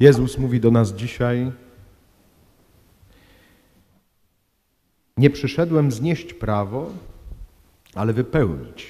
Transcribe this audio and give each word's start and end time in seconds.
Jezus 0.00 0.38
mówi 0.38 0.60
do 0.60 0.70
nas 0.70 0.92
dzisiaj: 0.92 1.52
Nie 5.16 5.30
przyszedłem 5.30 5.92
znieść 5.92 6.34
prawo, 6.34 6.90
ale 7.94 8.12
wypełnić. 8.12 8.86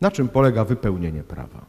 Na 0.00 0.10
czym 0.10 0.28
polega 0.28 0.64
wypełnienie 0.64 1.22
prawa? 1.22 1.64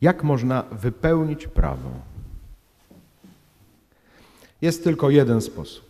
Jak 0.00 0.24
można 0.24 0.62
wypełnić 0.62 1.46
prawo? 1.46 1.90
Jest 4.62 4.84
tylko 4.84 5.10
jeden 5.10 5.40
sposób. 5.40 5.84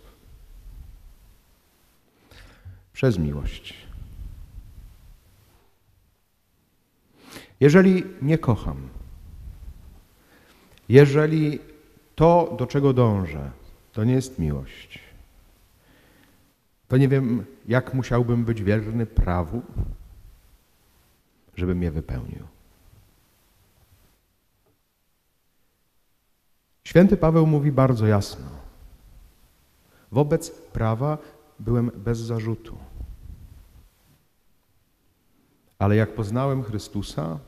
Przez 2.93 3.19
miłość. 3.19 3.88
Jeżeli 7.61 8.05
nie 8.23 8.39
kocham, 8.39 8.89
jeżeli 10.89 11.59
to, 12.15 12.57
do 12.59 12.67
czego 12.67 12.93
dążę, 12.93 13.51
to 13.93 14.05
nie 14.05 14.13
jest 14.13 14.39
miłość, 14.39 14.99
to 16.89 16.97
nie 16.97 17.09
wiem, 17.09 17.45
jak 17.69 17.95
musiałbym 17.95 18.45
być 18.45 18.63
wierny 18.63 19.07
prawu, 19.07 19.63
żebym 21.57 21.83
je 21.83 21.91
wypełnił. 21.91 22.47
Święty 26.85 27.17
Paweł 27.17 27.47
mówi 27.47 27.73
bardzo 27.73 28.07
jasno. 28.07 28.47
Wobec 30.13 30.51
prawa 30.51 31.19
byłem 31.59 31.91
bez 31.95 32.19
zarzutu. 32.19 32.79
Ale 35.79 35.97
jak 35.97 36.15
poznałem 36.15 36.63
Chrystusa, 36.63 37.39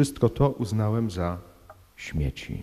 wszystko 0.00 0.28
to 0.28 0.50
uznałem 0.50 1.10
za 1.10 1.38
śmieci. 1.96 2.62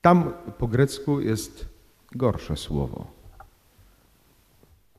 Tam 0.00 0.32
po 0.58 0.68
grecku 0.68 1.20
jest 1.20 1.68
gorsze 2.14 2.56
słowo. 2.56 3.06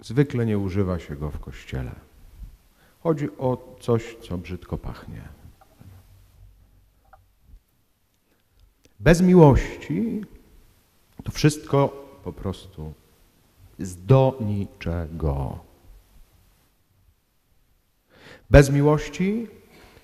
Zwykle 0.01 0.45
nie 0.45 0.57
używa 0.57 0.99
się 0.99 1.15
go 1.15 1.31
w 1.31 1.39
kościele. 1.39 1.95
Chodzi 3.03 3.37
o 3.37 3.77
coś, 3.79 4.15
co 4.21 4.37
brzydko 4.37 4.77
pachnie. 4.77 5.21
Bez 8.99 9.21
miłości 9.21 10.25
to 11.23 11.31
wszystko 11.31 11.87
po 12.23 12.33
prostu 12.33 12.93
jest 13.79 14.05
do 14.05 14.37
niczego. 14.41 15.59
Bez 18.49 18.69
miłości 18.69 19.47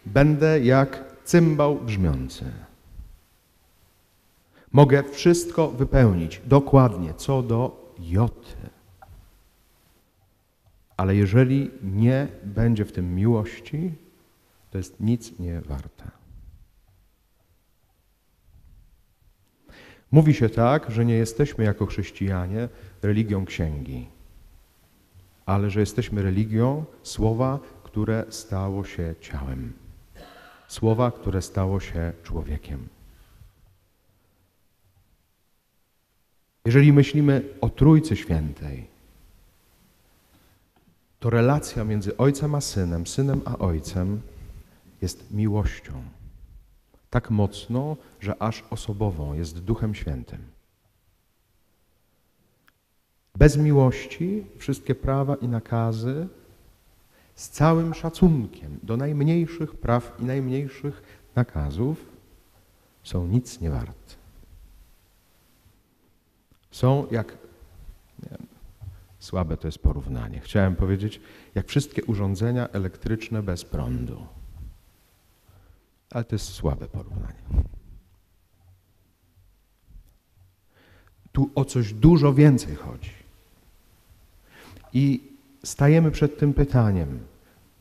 będę 0.06 0.60
jak 0.60 1.04
cymbał 1.24 1.76
brzmiący. 1.76 2.46
Mogę 4.72 5.04
wszystko 5.04 5.68
wypełnić 5.68 6.42
dokładnie, 6.46 7.14
co 7.14 7.44
do 7.44 7.94
joty. 8.00 8.58
Ale 10.98 11.16
jeżeli 11.16 11.72
nie 11.84 12.28
będzie 12.44 12.86
w 12.86 12.92
tym 12.92 13.16
miłości, 13.16 13.94
to 14.72 14.78
jest 14.78 15.00
nic 15.00 15.40
nie 15.40 15.62
warte. 15.62 16.12
Mówi 20.12 20.34
się 20.34 20.50
tak, 20.50 20.92
że 20.92 21.06
nie 21.06 21.14
jesteśmy 21.14 21.64
jako 21.64 21.86
chrześcijanie 21.86 22.70
religią 23.02 23.46
księgi, 23.46 24.10
ale 25.46 25.70
że 25.70 25.80
jesteśmy 25.80 26.22
religią 26.22 26.86
słowa, 27.04 27.60
które 27.84 28.26
stało 28.30 28.84
się 28.84 29.16
ciałem. 29.22 29.74
Słowa, 30.70 31.12
które 31.12 31.42
stało 31.42 31.80
się 31.80 32.14
człowiekiem. 32.24 32.88
Jeżeli 36.66 36.94
myślimy 36.94 37.44
o 37.62 37.70
Trójcy 37.70 38.16
Świętej, 38.16 38.88
to 41.20 41.30
relacja 41.30 41.84
między 41.84 42.18
Ojcem 42.18 42.56
a 42.56 42.62
Synem, 42.62 43.08
Synem 43.08 43.42
a 43.46 43.58
Ojcem 43.58 44.22
jest 45.02 45.32
miłością. 45.32 45.94
Tak 47.10 47.30
mocno, 47.30 47.98
że 48.20 48.42
aż 48.42 48.64
osobową 48.70 49.34
jest 49.34 49.60
Duchem 49.60 49.96
Świętym. 49.96 50.40
Bez 53.36 53.58
miłości 53.58 54.46
wszystkie 54.58 54.96
prawa 54.96 55.36
i 55.36 55.48
nakazy 55.48 56.28
z 57.40 57.50
całym 57.50 57.94
szacunkiem 57.94 58.80
do 58.84 58.98
najmniejszych 58.98 59.76
praw 59.76 60.16
i 60.20 60.26
najmniejszych 60.26 61.02
nakazów 61.36 62.06
są 63.04 63.28
nic 63.28 63.62
nie 63.62 63.70
warte. 63.70 64.16
Są 66.72 67.08
jak, 67.12 67.38
słabe 69.20 69.58
to 69.58 69.68
jest 69.68 69.80
porównanie, 69.80 70.40
chciałem 70.40 70.76
powiedzieć, 70.76 71.22
jak 71.56 71.68
wszystkie 71.68 72.04
urządzenia 72.04 72.68
elektryczne 72.68 73.44
bez 73.44 73.66
prądu. 73.66 74.28
Ale 76.12 76.24
to 76.24 76.36
jest 76.36 76.46
słabe 76.46 76.88
porównanie. 76.88 77.44
Tu 81.32 81.50
o 81.56 81.66
coś 81.66 81.94
dużo 81.94 82.34
więcej 82.34 82.76
chodzi. 82.76 83.12
I 84.94 85.29
stajemy 85.64 86.12
przed 86.12 86.38
tym 86.38 86.54
pytaniem 86.54 87.20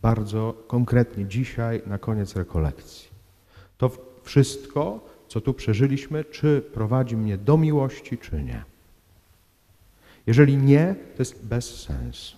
bardzo 0.02 0.64
konkretnie 0.66 1.26
dzisiaj 1.26 1.82
na 1.86 1.98
koniec 1.98 2.36
rekolekcji. 2.36 3.08
To 3.78 3.90
wszystko, 4.22 5.00
co 5.28 5.40
tu 5.40 5.54
przeżyliśmy, 5.54 6.24
czy 6.24 6.62
prowadzi 6.74 7.16
mnie 7.16 7.38
do 7.38 7.56
miłości, 7.56 8.18
czy 8.18 8.42
nie. 8.42 8.64
Jeżeli 10.26 10.56
nie, 10.56 10.94
to 11.16 11.22
jest 11.22 11.44
bez 11.44 11.80
sensu. 11.80 12.36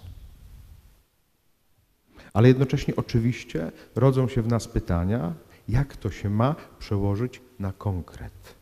Ale 2.33 2.49
jednocześnie 2.49 2.97
oczywiście 2.97 3.73
rodzą 3.95 4.29
się 4.29 4.43
w 4.43 4.49
nas 4.49 4.69
pytania, 4.69 5.35
jak 5.69 5.97
to 5.97 6.11
się 6.11 6.31
ma 6.31 6.55
przełożyć 6.79 7.41
na 7.59 7.73
konkret. 7.73 8.55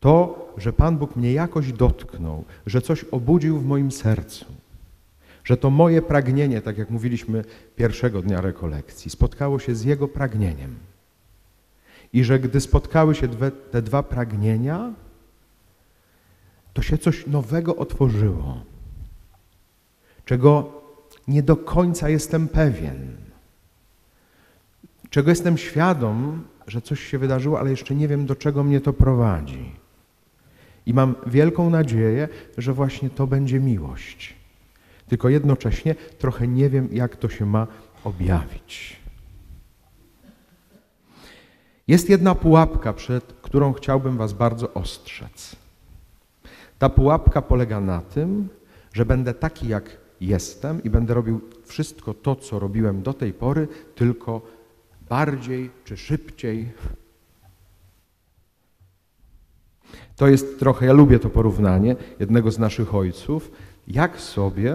To, 0.00 0.48
że 0.56 0.72
Pan 0.72 0.98
Bóg 0.98 1.16
mnie 1.16 1.32
jakoś 1.32 1.72
dotknął, 1.72 2.44
że 2.66 2.82
coś 2.82 3.04
obudził 3.04 3.58
w 3.58 3.66
moim 3.66 3.92
sercu, 3.92 4.44
że 5.44 5.56
to 5.56 5.70
moje 5.70 6.02
pragnienie, 6.02 6.60
tak 6.60 6.78
jak 6.78 6.90
mówiliśmy 6.90 7.44
pierwszego 7.76 8.22
dnia 8.22 8.40
rekolekcji, 8.40 9.10
spotkało 9.10 9.58
się 9.58 9.74
z 9.74 9.84
Jego 9.84 10.08
pragnieniem. 10.08 10.74
I 12.12 12.24
że 12.24 12.38
gdy 12.38 12.60
spotkały 12.60 13.14
się 13.14 13.28
dwe, 13.28 13.50
te 13.50 13.82
dwa 13.82 14.02
pragnienia, 14.02 14.92
to 16.72 16.82
się 16.82 16.98
coś 16.98 17.26
nowego 17.26 17.76
otworzyło, 17.76 18.64
czego 20.24 20.72
nie 21.28 21.42
do 21.42 21.56
końca 21.56 22.08
jestem 22.08 22.48
pewien, 22.48 23.16
czego 25.10 25.30
jestem 25.30 25.58
świadom, 25.58 26.44
że 26.66 26.82
coś 26.82 27.00
się 27.00 27.18
wydarzyło, 27.18 27.60
ale 27.60 27.70
jeszcze 27.70 27.94
nie 27.94 28.08
wiem, 28.08 28.26
do 28.26 28.36
czego 28.36 28.64
mnie 28.64 28.80
to 28.80 28.92
prowadzi. 28.92 29.72
I 30.86 30.94
mam 30.94 31.14
wielką 31.26 31.70
nadzieję, 31.70 32.28
że 32.58 32.72
właśnie 32.72 33.10
to 33.10 33.26
będzie 33.26 33.60
miłość. 33.60 34.43
Tylko 35.08 35.28
jednocześnie 35.28 35.94
trochę 35.94 36.48
nie 36.48 36.70
wiem, 36.70 36.88
jak 36.92 37.16
to 37.16 37.28
się 37.28 37.46
ma 37.46 37.66
objawić. 38.04 38.96
Jest 41.88 42.10
jedna 42.10 42.34
pułapka, 42.34 42.92
przed 42.92 43.32
którą 43.42 43.72
chciałbym 43.72 44.16
Was 44.16 44.32
bardzo 44.32 44.74
ostrzec. 44.74 45.56
Ta 46.78 46.88
pułapka 46.88 47.42
polega 47.42 47.80
na 47.80 48.00
tym, 48.00 48.48
że 48.92 49.06
będę 49.06 49.34
taki, 49.34 49.68
jak 49.68 49.96
jestem 50.20 50.82
i 50.82 50.90
będę 50.90 51.14
robił 51.14 51.40
wszystko 51.64 52.14
to, 52.14 52.36
co 52.36 52.58
robiłem 52.58 53.02
do 53.02 53.12
tej 53.12 53.32
pory, 53.32 53.68
tylko 53.94 54.42
bardziej 55.08 55.70
czy 55.84 55.96
szybciej. 55.96 56.72
To 60.16 60.28
jest 60.28 60.58
trochę, 60.58 60.86
ja 60.86 60.92
lubię 60.92 61.18
to 61.18 61.30
porównanie 61.30 61.96
jednego 62.20 62.50
z 62.50 62.58
naszych 62.58 62.94
ojców, 62.94 63.50
jak 63.88 64.20
sobie 64.20 64.74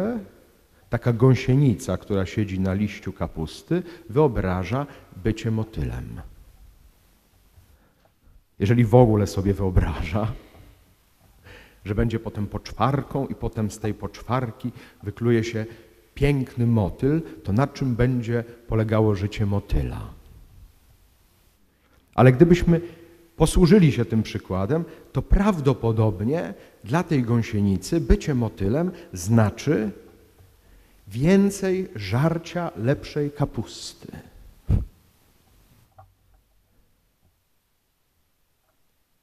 taka 0.89 1.13
gąsienica, 1.13 1.97
która 1.97 2.25
siedzi 2.25 2.59
na 2.59 2.73
liściu 2.73 3.13
kapusty, 3.13 3.83
wyobraża 4.09 4.85
bycie 5.23 5.51
motylem. 5.51 6.21
Jeżeli 8.59 8.85
w 8.85 8.95
ogóle 8.95 9.27
sobie 9.27 9.53
wyobraża, 9.53 10.31
że 11.85 11.95
będzie 11.95 12.19
potem 12.19 12.47
poczwarką 12.47 13.27
i 13.27 13.35
potem 13.35 13.71
z 13.71 13.79
tej 13.79 13.93
poczwarki 13.93 14.71
wykluje 15.03 15.43
się 15.43 15.65
piękny 16.15 16.67
motyl, 16.67 17.21
to 17.43 17.53
na 17.53 17.67
czym 17.67 17.95
będzie 17.95 18.43
polegało 18.67 19.15
życie 19.15 19.45
motyla? 19.45 20.01
Ale 22.15 22.31
gdybyśmy 22.31 22.81
posłużyli 23.39 23.91
się 23.91 24.05
tym 24.05 24.23
przykładem, 24.23 24.85
to 25.11 25.21
prawdopodobnie 25.21 26.53
dla 26.83 27.03
tej 27.03 27.23
gąsienicy 27.23 28.01
bycie 28.01 28.35
motylem 28.35 28.91
znaczy 29.13 29.91
więcej 31.07 31.89
żarcia 31.95 32.71
lepszej 32.77 33.31
kapusty. 33.31 34.07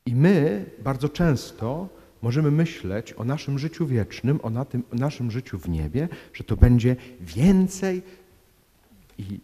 I 0.07 0.15
my 0.15 0.65
bardzo 0.79 1.09
często 1.09 1.89
możemy 2.23 2.51
myśleć 2.51 3.13
o 3.13 3.25
naszym 3.25 3.59
życiu 3.59 3.87
wiecznym, 3.87 4.41
o, 4.43 4.51
na 4.51 4.65
tym, 4.65 4.83
o 4.93 4.97
naszym 4.97 5.31
życiu 5.31 5.59
w 5.59 5.69
niebie, 5.69 6.09
że 6.33 6.45
to 6.45 6.57
będzie 6.57 6.97
więcej 7.21 8.03
i 9.19 9.41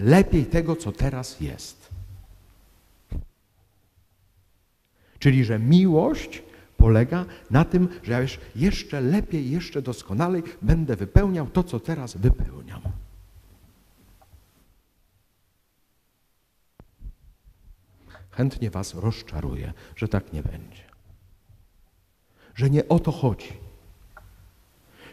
lepiej 0.00 0.46
tego, 0.46 0.76
co 0.76 0.92
teraz 0.92 1.40
jest. 1.40 1.81
Czyli, 5.22 5.44
że 5.44 5.58
miłość 5.58 6.42
polega 6.76 7.24
na 7.50 7.64
tym, 7.64 7.88
że 8.02 8.12
ja 8.12 8.20
już 8.20 8.38
jeszcze 8.56 9.00
lepiej, 9.00 9.50
jeszcze 9.50 9.82
doskonalej 9.82 10.42
będę 10.62 10.96
wypełniał 10.96 11.46
to, 11.46 11.64
co 11.64 11.80
teraz 11.80 12.16
wypełniam. 12.16 12.82
Chętnie 18.30 18.70
Was 18.70 18.94
rozczaruję, 18.94 19.72
że 19.96 20.08
tak 20.08 20.32
nie 20.32 20.42
będzie. 20.42 20.82
Że 22.54 22.70
nie 22.70 22.88
o 22.88 22.98
to 22.98 23.12
chodzi. 23.12 23.52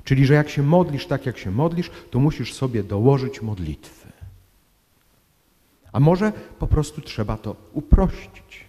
Czyli, 0.04 0.26
że 0.26 0.34
jak 0.34 0.50
się 0.50 0.64
modlisz 0.64 1.08
tak, 1.08 1.26
jak 1.26 1.38
się 1.38 1.52
modlisz, 1.52 1.92
to 2.12 2.20
musisz 2.20 2.54
sobie 2.54 2.84
dołożyć 2.84 3.42
modlitwy. 3.42 4.12
A 5.92 6.00
może 6.00 6.32
po 6.60 6.68
prostu 6.68 7.02
trzeba 7.02 7.38
to 7.38 7.56
uprościć. 7.74 8.69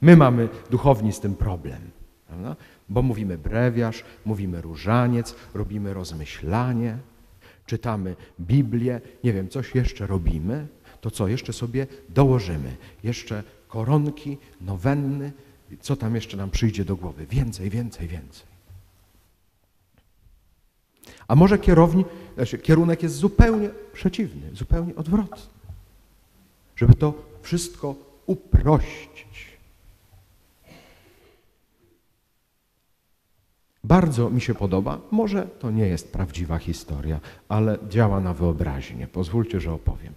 My 0.00 0.16
mamy 0.16 0.48
duchowni 0.70 1.12
z 1.12 1.20
tym 1.20 1.34
problem, 1.34 1.90
prawda? 2.26 2.56
bo 2.88 3.02
mówimy 3.02 3.38
brewiarz, 3.38 4.04
mówimy 4.24 4.62
różaniec, 4.62 5.34
robimy 5.54 5.94
rozmyślanie, 5.94 6.98
czytamy 7.66 8.16
Biblię, 8.40 9.00
nie 9.24 9.32
wiem, 9.32 9.48
coś 9.48 9.74
jeszcze 9.74 10.06
robimy, 10.06 10.66
to 11.00 11.10
co 11.10 11.28
jeszcze 11.28 11.52
sobie 11.52 11.86
dołożymy? 12.08 12.76
Jeszcze 13.04 13.42
koronki, 13.68 14.38
nowenny, 14.60 15.32
co 15.80 15.96
tam 15.96 16.14
jeszcze 16.14 16.36
nam 16.36 16.50
przyjdzie 16.50 16.84
do 16.84 16.96
głowy? 16.96 17.26
Więcej, 17.26 17.70
więcej, 17.70 18.08
więcej. 18.08 18.54
A 21.28 21.34
może 21.34 21.58
kierowni, 21.58 22.04
znaczy 22.34 22.58
kierunek 22.58 23.02
jest 23.02 23.16
zupełnie 23.16 23.70
przeciwny, 23.92 24.50
zupełnie 24.52 24.96
odwrotny. 24.96 25.54
Żeby 26.76 26.94
to 26.94 27.14
wszystko 27.42 27.94
uprościć. 28.26 29.53
Bardzo 33.84 34.30
mi 34.30 34.40
się 34.40 34.54
podoba, 34.54 35.00
może 35.10 35.48
to 35.58 35.70
nie 35.70 35.86
jest 35.86 36.12
prawdziwa 36.12 36.58
historia, 36.58 37.20
ale 37.48 37.78
działa 37.88 38.20
na 38.20 38.34
wyobraźnię. 38.34 39.06
Pozwólcie, 39.06 39.60
że 39.60 39.72
opowiem. 39.72 40.12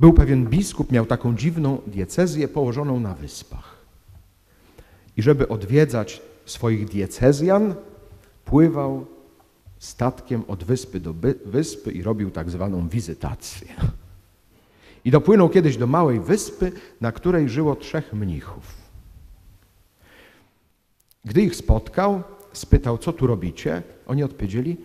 Był 0.00 0.12
pewien 0.12 0.46
biskup, 0.46 0.92
miał 0.92 1.06
taką 1.06 1.36
dziwną 1.36 1.78
diecezję 1.86 2.48
położoną 2.48 3.00
na 3.00 3.14
wyspach. 3.14 3.76
I 5.16 5.22
żeby 5.22 5.48
odwiedzać 5.48 6.22
swoich 6.46 6.88
diecezjan, 6.88 7.74
pływał 8.44 9.06
statkiem 9.78 10.42
od 10.48 10.64
wyspy 10.64 11.00
do 11.00 11.14
wyspy 11.46 11.92
i 11.92 12.02
robił 12.02 12.30
tak 12.30 12.50
zwaną 12.50 12.88
wizytację. 12.88 13.68
I 15.04 15.10
dopłynął 15.10 15.48
kiedyś 15.48 15.76
do 15.76 15.86
małej 15.86 16.20
wyspy, 16.20 16.72
na 17.00 17.12
której 17.12 17.48
żyło 17.48 17.76
trzech 17.76 18.12
mnichów. 18.12 18.81
Gdy 21.24 21.42
ich 21.42 21.56
spotkał, 21.56 22.22
spytał, 22.52 22.98
co 22.98 23.12
tu 23.12 23.26
robicie? 23.26 23.82
Oni 24.06 24.22
odpowiedzieli, 24.22 24.76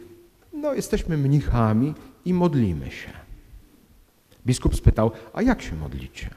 no 0.54 0.74
jesteśmy 0.74 1.18
mnichami 1.18 1.94
i 2.26 2.34
modlimy 2.34 2.92
się. 2.92 3.10
Biskup 4.46 4.76
spytał, 4.76 5.12
a 5.34 5.42
jak 5.42 5.62
się 5.62 5.76
modlicie? 5.76 6.30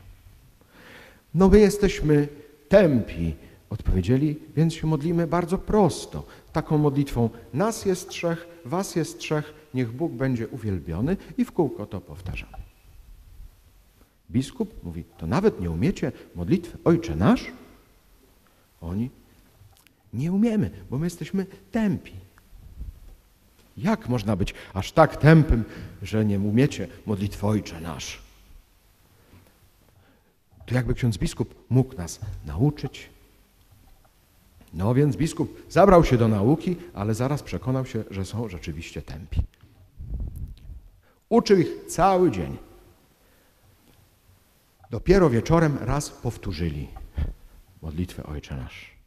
No 1.35 1.49
my 1.49 1.61
jesteśmy 1.61 2.29
tępi, 2.69 3.35
odpowiedzieli, 3.71 4.39
więc 4.57 4.75
się 4.75 4.87
modlimy 4.87 5.27
bardzo 5.27 5.59
prosto. 5.59 6.27
Taką 6.53 6.79
modlitwą 6.79 7.31
nas 7.55 7.85
jest 7.85 8.09
trzech, 8.09 8.49
was 8.65 8.97
jest 8.97 9.19
trzech, 9.19 9.55
niech 9.75 9.93
Bóg 9.93 10.13
będzie 10.13 10.49
uwielbiony 10.49 11.17
i 11.39 11.45
w 11.45 11.53
kółko 11.53 11.87
to 11.87 12.01
powtarzamy. 12.01 12.57
Biskup 14.31 14.85
mówi, 14.85 15.05
to 15.19 15.27
nawet 15.27 15.61
nie 15.61 15.71
umiecie 15.71 16.13
modlitwy 16.35 16.79
Ojcze 16.85 17.17
Nasz? 17.17 17.53
Oni, 18.81 19.11
nie 20.13 20.33
umiemy, 20.33 20.71
bo 20.91 20.99
my 20.99 21.07
jesteśmy 21.07 21.47
tępi. 21.73 22.13
Jak 23.77 24.09
można 24.09 24.37
być 24.37 24.55
aż 24.75 24.93
tak 24.93 25.17
tępym, 25.17 25.65
że 26.03 26.25
nie 26.25 26.39
umiecie 26.39 26.89
modlitwy 27.07 27.47
Ojcze 27.47 27.81
Nasz? 27.81 28.23
To 30.67 30.75
jakby 30.75 30.95
ksiądz 30.95 31.19
biskup 31.19 31.55
mógł 31.71 31.97
nas 31.97 32.21
nauczyć. 32.47 33.11
No 34.75 34.95
więc 34.95 35.17
biskup 35.17 35.63
zabrał 35.69 36.05
się 36.05 36.17
do 36.17 36.29
nauki, 36.29 36.77
ale 36.95 37.15
zaraz 37.15 37.43
przekonał 37.43 37.87
się, 37.87 38.05
że 38.11 38.25
są 38.25 38.49
rzeczywiście 38.49 39.03
tępi. 39.03 39.43
Uczył 41.29 41.59
ich 41.59 41.69
cały 41.89 42.31
dzień. 42.31 42.57
Dopiero 44.91 45.31
wieczorem 45.31 45.79
raz 45.81 46.11
powtórzyli 46.11 46.89
modlitwę 47.83 48.27
Ojcze 48.27 48.57
Nasz. 48.57 49.00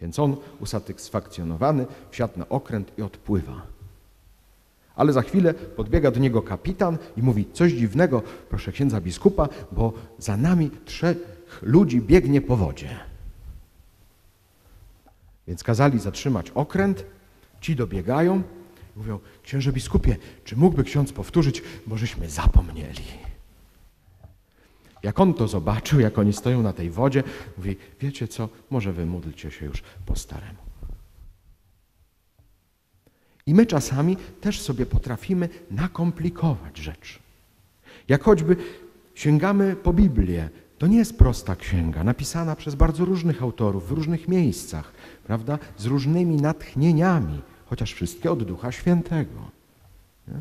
Więc 0.00 0.18
on 0.18 0.36
usatysfakcjonowany 0.60 1.86
wsiadł 2.10 2.38
na 2.38 2.48
okręt 2.48 2.92
i 2.98 3.02
odpływa. 3.02 3.62
Ale 4.94 5.12
za 5.12 5.22
chwilę 5.22 5.54
podbiega 5.54 6.10
do 6.10 6.20
niego 6.20 6.42
kapitan 6.42 6.98
i 7.16 7.22
mówi, 7.22 7.46
coś 7.52 7.72
dziwnego, 7.72 8.22
proszę 8.48 8.72
księdza 8.72 9.00
biskupa, 9.00 9.48
bo 9.72 9.92
za 10.18 10.36
nami 10.36 10.70
trzech 10.84 11.16
ludzi 11.62 12.00
biegnie 12.00 12.40
po 12.40 12.56
wodzie. 12.56 12.88
Więc 15.48 15.64
kazali 15.64 15.98
zatrzymać 15.98 16.50
okręt, 16.50 17.04
ci 17.60 17.76
dobiegają, 17.76 18.42
mówią, 18.96 19.18
księże 19.42 19.72
biskupie, 19.72 20.16
czy 20.44 20.56
mógłby 20.56 20.84
ksiądz 20.84 21.12
powtórzyć, 21.12 21.62
bo 21.86 21.98
żeśmy 21.98 22.30
zapomnieli. 22.30 23.29
Jak 25.02 25.20
on 25.20 25.34
to 25.34 25.48
zobaczył, 25.48 26.00
jak 26.00 26.18
oni 26.18 26.32
stoją 26.32 26.62
na 26.62 26.72
tej 26.72 26.90
wodzie, 26.90 27.22
mówi, 27.56 27.76
wiecie 28.00 28.28
co, 28.28 28.48
może 28.70 28.92
wy 28.92 29.06
módlcie 29.06 29.50
się 29.50 29.66
już 29.66 29.82
po 30.06 30.16
staremu. 30.16 30.58
I 33.46 33.54
my 33.54 33.66
czasami 33.66 34.16
też 34.40 34.60
sobie 34.60 34.86
potrafimy 34.86 35.48
nakomplikować 35.70 36.78
rzeczy. 36.78 37.18
Jak 38.08 38.24
choćby 38.24 38.56
sięgamy 39.14 39.76
po 39.76 39.92
Biblię, 39.92 40.48
to 40.78 40.86
nie 40.86 40.98
jest 40.98 41.18
prosta 41.18 41.56
księga, 41.56 42.04
napisana 42.04 42.56
przez 42.56 42.74
bardzo 42.74 43.04
różnych 43.04 43.42
autorów 43.42 43.88
w 43.88 43.92
różnych 43.92 44.28
miejscach, 44.28 44.92
prawda, 45.24 45.58
z 45.76 45.86
różnymi 45.86 46.36
natchnieniami, 46.36 47.42
chociaż 47.66 47.92
wszystkie 47.92 48.30
od 48.30 48.44
Ducha 48.44 48.72
Świętego. 48.72 49.50
Nie? 50.28 50.40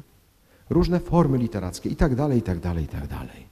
Różne 0.70 1.00
formy 1.00 1.38
literackie 1.38 1.90
i 1.90 1.96
tak 1.96 2.16
dalej, 2.16 2.40
i 2.40 2.42
tak 2.42 2.60
dalej, 2.60 2.86
i 2.86 2.88
tak 2.88 3.08
dalej. 3.08 3.49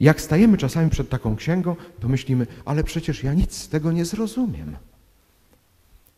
Jak 0.00 0.20
stajemy 0.20 0.56
czasami 0.56 0.90
przed 0.90 1.08
taką 1.08 1.36
księgą, 1.36 1.76
to 2.00 2.08
myślimy, 2.08 2.46
ale 2.64 2.84
przecież 2.84 3.22
ja 3.22 3.34
nic 3.34 3.54
z 3.56 3.68
tego 3.68 3.92
nie 3.92 4.04
zrozumiem. 4.04 4.76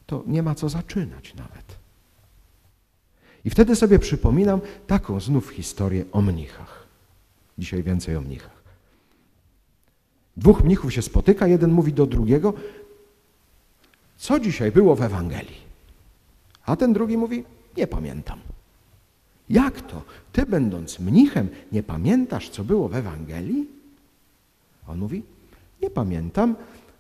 To 0.07 0.25
nie 0.27 0.43
ma 0.43 0.55
co 0.55 0.69
zaczynać 0.69 1.35
nawet. 1.35 1.79
I 3.45 3.51
wtedy 3.51 3.77
sobie 3.77 3.99
przypominam 3.99 4.61
taką 4.87 5.21
znów 5.21 5.51
historię 5.51 6.05
o 6.13 6.23
mnichach. 6.23 6.87
Dzisiaj 7.59 7.83
więcej 7.83 8.17
o 8.17 8.21
mnichach. 8.21 8.61
Dwóch 10.37 10.65
mnichów 10.65 10.93
się 10.93 11.03
spotyka, 11.03 11.47
jeden 11.47 11.73
mówi 11.73 11.93
do 11.93 12.07
drugiego, 12.07 12.55
co 14.17 14.41
dzisiaj 14.41 14.73
było 14.73 14.97
w 14.97 15.03
Ewangelii? 15.03 15.61
A 16.67 16.77
ten 16.77 16.93
drugi 16.93 17.17
mówi, 17.17 17.45
nie 17.77 17.87
pamiętam. 17.87 18.41
Jak 19.51 19.81
to? 19.81 20.03
Ty, 20.33 20.47
będąc 20.47 20.99
mnichem, 20.99 21.49
nie 21.73 21.83
pamiętasz, 21.83 22.49
co 22.51 22.65
było 22.65 22.89
w 22.89 22.95
Ewangelii? 22.95 23.69
On 24.89 24.99
mówi, 24.99 25.23
nie 25.83 25.91
pamiętam, 25.91 26.57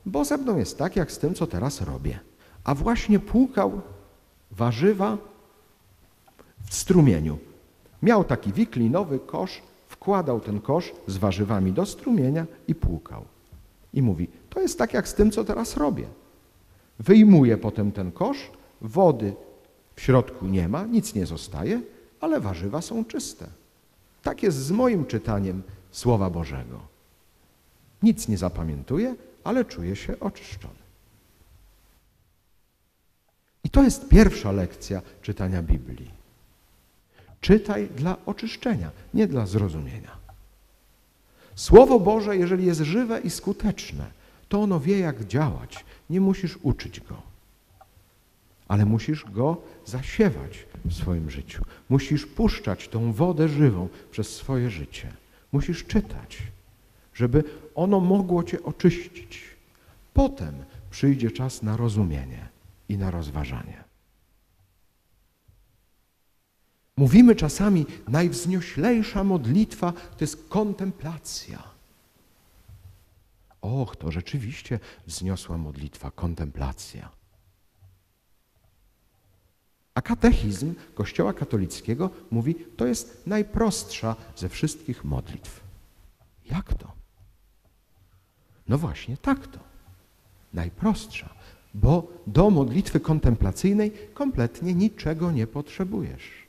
bo 0.06 0.24
ze 0.24 0.36
mną 0.36 0.58
jest 0.58 0.78
tak, 0.78 0.96
jak 0.96 1.12
z 1.12 1.18
tym, 1.18 1.34
co 1.34 1.46
teraz 1.46 1.80
robię. 1.80 2.18
A 2.64 2.74
właśnie 2.74 3.18
płukał 3.18 3.80
warzywa 4.50 5.18
w 6.70 6.74
strumieniu. 6.74 7.38
Miał 8.02 8.24
taki 8.24 8.52
wiklinowy 8.52 9.18
kosz, 9.18 9.62
wkładał 9.88 10.40
ten 10.40 10.60
kosz 10.60 10.92
z 11.06 11.16
warzywami 11.16 11.72
do 11.72 11.86
strumienia 11.86 12.46
i 12.68 12.74
płukał. 12.74 13.24
I 13.94 14.02
mówi, 14.02 14.28
to 14.50 14.60
jest 14.60 14.78
tak, 14.78 14.94
jak 14.94 15.08
z 15.08 15.14
tym, 15.14 15.30
co 15.30 15.44
teraz 15.44 15.76
robię. 15.76 16.06
Wyjmuje 16.98 17.56
potem 17.58 17.92
ten 17.92 18.12
kosz, 18.12 18.50
wody 18.80 19.34
w 19.96 20.00
środku 20.00 20.46
nie 20.46 20.68
ma, 20.68 20.86
nic 20.86 21.14
nie 21.14 21.26
zostaje, 21.26 21.80
ale 22.20 22.40
warzywa 22.40 22.82
są 22.82 23.04
czyste. 23.04 23.46
Tak 24.22 24.42
jest 24.42 24.58
z 24.58 24.70
moim 24.70 25.06
czytaniem 25.06 25.62
Słowa 25.90 26.30
Bożego. 26.30 26.80
Nic 28.02 28.28
nie 28.28 28.38
zapamiętuję, 28.38 29.14
ale 29.44 29.64
czuję 29.64 29.96
się 29.96 30.20
oczyszczony. 30.20 30.80
I 33.64 33.70
to 33.70 33.82
jest 33.82 34.08
pierwsza 34.08 34.52
lekcja 34.52 35.02
czytania 35.22 35.62
Biblii. 35.62 36.10
Czytaj 37.40 37.88
dla 37.88 38.16
oczyszczenia, 38.26 38.90
nie 39.14 39.26
dla 39.26 39.46
zrozumienia. 39.46 40.16
Słowo 41.54 42.00
Boże, 42.00 42.36
jeżeli 42.36 42.66
jest 42.66 42.80
żywe 42.80 43.20
i 43.20 43.30
skuteczne, 43.30 44.06
to 44.48 44.62
ono 44.62 44.80
wie, 44.80 44.98
jak 44.98 45.24
działać. 45.24 45.84
Nie 46.10 46.20
musisz 46.20 46.58
uczyć 46.62 47.00
go, 47.00 47.22
ale 48.70 48.86
musisz 48.86 49.24
go 49.24 49.56
zasiewać 49.84 50.66
w 50.84 50.94
swoim 50.94 51.30
życiu. 51.30 51.64
Musisz 51.88 52.26
puszczać 52.26 52.88
tą 52.88 53.12
wodę 53.12 53.48
żywą 53.48 53.88
przez 54.10 54.36
swoje 54.36 54.70
życie. 54.70 55.12
Musisz 55.52 55.84
czytać, 55.84 56.38
żeby 57.14 57.44
ono 57.74 58.00
mogło 58.00 58.44
cię 58.44 58.62
oczyścić. 58.62 59.42
Potem 60.14 60.54
przyjdzie 60.90 61.30
czas 61.30 61.62
na 61.62 61.76
rozumienie 61.76 62.48
i 62.88 62.98
na 62.98 63.10
rozważanie. 63.10 63.84
Mówimy 66.96 67.34
czasami, 67.34 67.86
najwznioślejsza 68.08 69.24
modlitwa 69.24 69.92
to 69.92 70.20
jest 70.20 70.48
kontemplacja. 70.48 71.62
Och, 73.60 73.96
to 73.96 74.12
rzeczywiście 74.12 74.78
wzniosła 75.06 75.58
modlitwa, 75.58 76.10
kontemplacja. 76.10 77.19
A 79.94 80.02
katechizm 80.02 80.74
Kościoła 80.94 81.32
katolickiego 81.32 82.10
mówi, 82.30 82.54
to 82.76 82.86
jest 82.86 83.22
najprostsza 83.26 84.16
ze 84.36 84.48
wszystkich 84.48 85.04
modlitw. 85.04 85.60
Jak 86.50 86.74
to? 86.74 86.92
No 88.68 88.78
właśnie 88.78 89.16
tak 89.16 89.46
to. 89.46 89.58
Najprostsza, 90.54 91.28
bo 91.74 92.12
do 92.26 92.50
modlitwy 92.50 93.00
kontemplacyjnej 93.00 93.92
kompletnie 94.14 94.74
niczego 94.74 95.32
nie 95.32 95.46
potrzebujesz. 95.46 96.40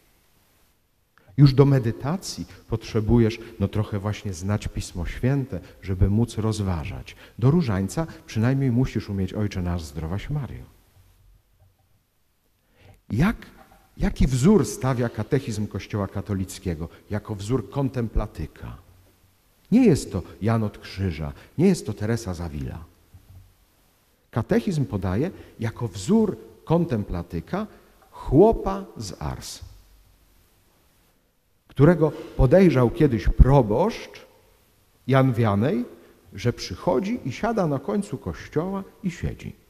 Już 1.38 1.54
do 1.54 1.66
medytacji 1.66 2.46
potrzebujesz 2.70 3.40
no 3.60 3.68
trochę 3.68 4.00
właśnie 4.00 4.34
znać 4.34 4.68
Pismo 4.68 5.06
Święte, 5.06 5.60
żeby 5.82 6.10
móc 6.10 6.38
rozważać. 6.38 7.16
Do 7.40 7.52
różańca 7.52 8.08
przynajmniej 8.26 8.72
musisz 8.72 9.10
umieć 9.10 9.34
Ojcze 9.34 9.62
nasz 9.62 9.84
zdrowaś 9.84 10.30
Mario. 10.30 10.81
Jak, 13.12 13.36
jaki 13.98 14.28
wzór 14.28 14.66
stawia 14.66 15.10
katechizm 15.10 15.68
Kościoła 15.68 16.08
katolickiego 16.08 16.90
jako 17.10 17.36
wzór 17.36 17.70
kontemplatyka? 17.70 18.78
Nie 19.72 19.86
jest 19.86 20.12
to 20.12 20.24
Jan 20.42 20.64
od 20.64 20.78
Krzyża, 20.78 21.34
nie 21.58 21.68
jest 21.68 21.86
to 21.86 21.94
Teresa 21.94 22.34
Zawila. 22.34 22.84
Katechizm 24.32 24.86
podaje 24.86 25.32
jako 25.60 25.88
wzór 25.88 26.38
kontemplatyka 26.66 27.68
chłopa 28.12 28.86
z 28.98 29.22
Ars 29.22 29.72
którego 31.72 32.12
podejrzał 32.38 32.90
kiedyś 32.90 33.28
proboszcz 33.28 34.26
Jan 35.08 35.34
Wianej, 35.34 35.86
że 36.34 36.54
przychodzi 36.54 37.20
i 37.26 37.32
siada 37.32 37.68
na 37.68 37.80
końcu 37.80 38.18
kościoła 38.18 38.84
i 39.04 39.12
siedzi. 39.12 39.61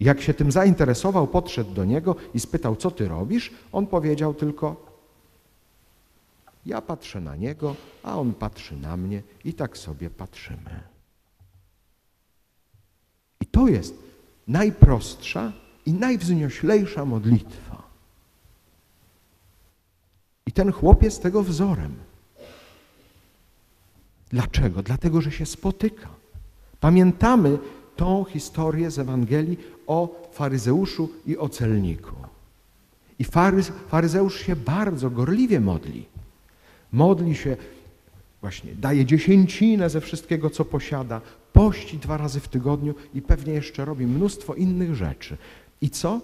Jak 0.00 0.20
się 0.20 0.34
tym 0.34 0.52
zainteresował, 0.52 1.26
podszedł 1.26 1.74
do 1.74 1.84
niego 1.84 2.16
i 2.34 2.40
spytał, 2.40 2.76
co 2.76 2.90
ty 2.90 3.08
robisz? 3.08 3.50
On 3.72 3.86
powiedział 3.86 4.34
tylko, 4.34 4.86
ja 6.66 6.82
patrzę 6.82 7.20
na 7.20 7.36
niego, 7.36 7.76
a 8.02 8.18
on 8.18 8.34
patrzy 8.34 8.76
na 8.76 8.96
mnie 8.96 9.22
i 9.44 9.54
tak 9.54 9.78
sobie 9.78 10.10
patrzymy. 10.10 10.80
I 13.40 13.46
to 13.46 13.68
jest 13.68 13.94
najprostsza 14.48 15.52
i 15.86 15.92
najwznioślejsza 15.92 17.04
modlitwa. 17.04 17.82
I 20.46 20.52
ten 20.52 20.72
chłopiec 20.72 21.04
jest 21.04 21.22
tego 21.22 21.42
wzorem. 21.42 21.94
Dlaczego? 24.30 24.82
Dlatego, 24.82 25.20
że 25.20 25.32
się 25.32 25.46
spotyka. 25.46 26.08
Pamiętamy 26.80 27.58
tą 27.96 28.24
historię 28.24 28.90
z 28.90 28.98
Ewangelii 28.98 29.58
o 29.86 30.28
faryzeuszu 30.32 31.08
i 31.26 31.36
o 31.36 31.48
celniku. 31.48 32.16
I 33.18 33.24
faryz, 33.24 33.72
faryzeusz 33.88 34.40
się 34.40 34.56
bardzo 34.56 35.10
gorliwie 35.10 35.60
modli. 35.60 36.06
Modli 36.92 37.34
się, 37.34 37.56
właśnie 38.40 38.74
daje 38.74 39.04
dziesięcinę 39.04 39.90
ze 39.90 40.00
wszystkiego, 40.00 40.50
co 40.50 40.64
posiada, 40.64 41.20
pości 41.52 41.98
dwa 41.98 42.16
razy 42.16 42.40
w 42.40 42.48
tygodniu 42.48 42.94
i 43.14 43.22
pewnie 43.22 43.52
jeszcze 43.52 43.84
robi 43.84 44.06
mnóstwo 44.06 44.54
innych 44.54 44.94
rzeczy. 44.94 45.36
I 45.80 45.90
co? 45.90 46.20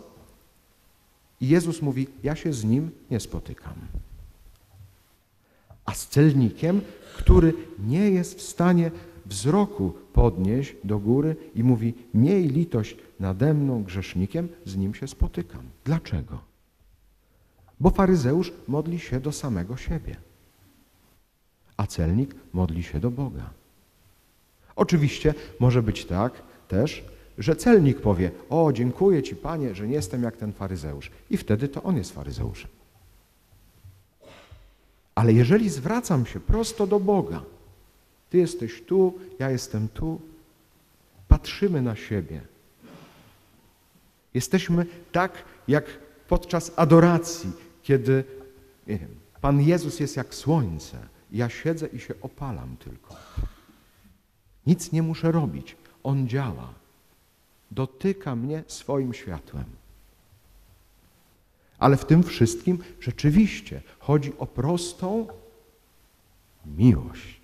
I 1.40 1.48
Jezus 1.48 1.82
mówi, 1.82 2.06
ja 2.22 2.36
się 2.36 2.52
z 2.52 2.64
nim 2.64 2.90
nie 3.10 3.20
spotykam 3.20 3.74
a 5.84 5.94
z 5.94 6.06
celnikiem, 6.06 6.80
który 7.16 7.54
nie 7.78 8.10
jest 8.10 8.38
w 8.38 8.42
stanie 8.42 8.90
wzroku 9.32 9.92
podnieść 10.12 10.76
do 10.84 10.98
góry 10.98 11.36
i 11.54 11.64
mówi: 11.64 11.94
Miej 12.14 12.48
litość 12.48 12.96
nade 13.20 13.54
mną, 13.54 13.82
grzesznikiem, 13.82 14.48
z 14.64 14.76
nim 14.76 14.94
się 14.94 15.08
spotykam. 15.08 15.64
Dlaczego? 15.84 16.38
Bo 17.80 17.90
faryzeusz 17.90 18.52
modli 18.68 18.98
się 18.98 19.20
do 19.20 19.32
samego 19.32 19.76
siebie, 19.76 20.16
a 21.76 21.86
celnik 21.86 22.34
modli 22.52 22.82
się 22.82 23.00
do 23.00 23.10
Boga. 23.10 23.50
Oczywiście 24.76 25.34
może 25.60 25.82
być 25.82 26.04
tak 26.04 26.32
też, 26.68 27.04
że 27.38 27.56
celnik 27.56 28.00
powie: 28.00 28.30
O, 28.50 28.72
dziękuję 28.72 29.22
Ci, 29.22 29.36
panie, 29.36 29.74
że 29.74 29.88
nie 29.88 29.94
jestem 29.94 30.22
jak 30.22 30.36
ten 30.36 30.52
faryzeusz. 30.52 31.10
I 31.30 31.36
wtedy 31.36 31.68
to 31.68 31.82
on 31.82 31.96
jest 31.96 32.12
faryzeuszem. 32.12 32.70
Ale 35.14 35.32
jeżeli 35.32 35.70
zwracam 35.70 36.26
się 36.26 36.40
prosto 36.40 36.86
do 36.86 37.00
Boga, 37.00 37.42
Ty 38.32 38.38
jesteś 38.38 38.82
tu, 38.82 39.18
ja 39.38 39.50
jestem 39.50 39.88
tu, 39.88 40.20
patrzymy 41.28 41.82
na 41.82 41.96
siebie. 41.96 42.40
Jesteśmy 44.34 44.86
tak, 45.12 45.44
jak 45.68 45.84
podczas 46.28 46.72
adoracji, 46.76 47.52
kiedy 47.82 48.24
wiem, 48.86 49.08
Pan 49.40 49.60
Jezus 49.60 50.00
jest 50.00 50.16
jak 50.16 50.34
słońce. 50.34 50.98
Ja 51.32 51.48
siedzę 51.48 51.86
i 51.86 52.00
się 52.00 52.14
opalam 52.20 52.76
tylko. 52.76 53.16
Nic 54.66 54.92
nie 54.92 55.02
muszę 55.02 55.32
robić. 55.32 55.76
On 56.02 56.28
działa. 56.28 56.74
Dotyka 57.70 58.36
mnie 58.36 58.64
swoim 58.66 59.14
światłem. 59.14 59.64
Ale 61.78 61.96
w 61.96 62.04
tym 62.04 62.22
wszystkim 62.22 62.78
rzeczywiście 63.00 63.82
chodzi 63.98 64.32
o 64.38 64.46
prostą 64.46 65.26
miłość. 66.66 67.41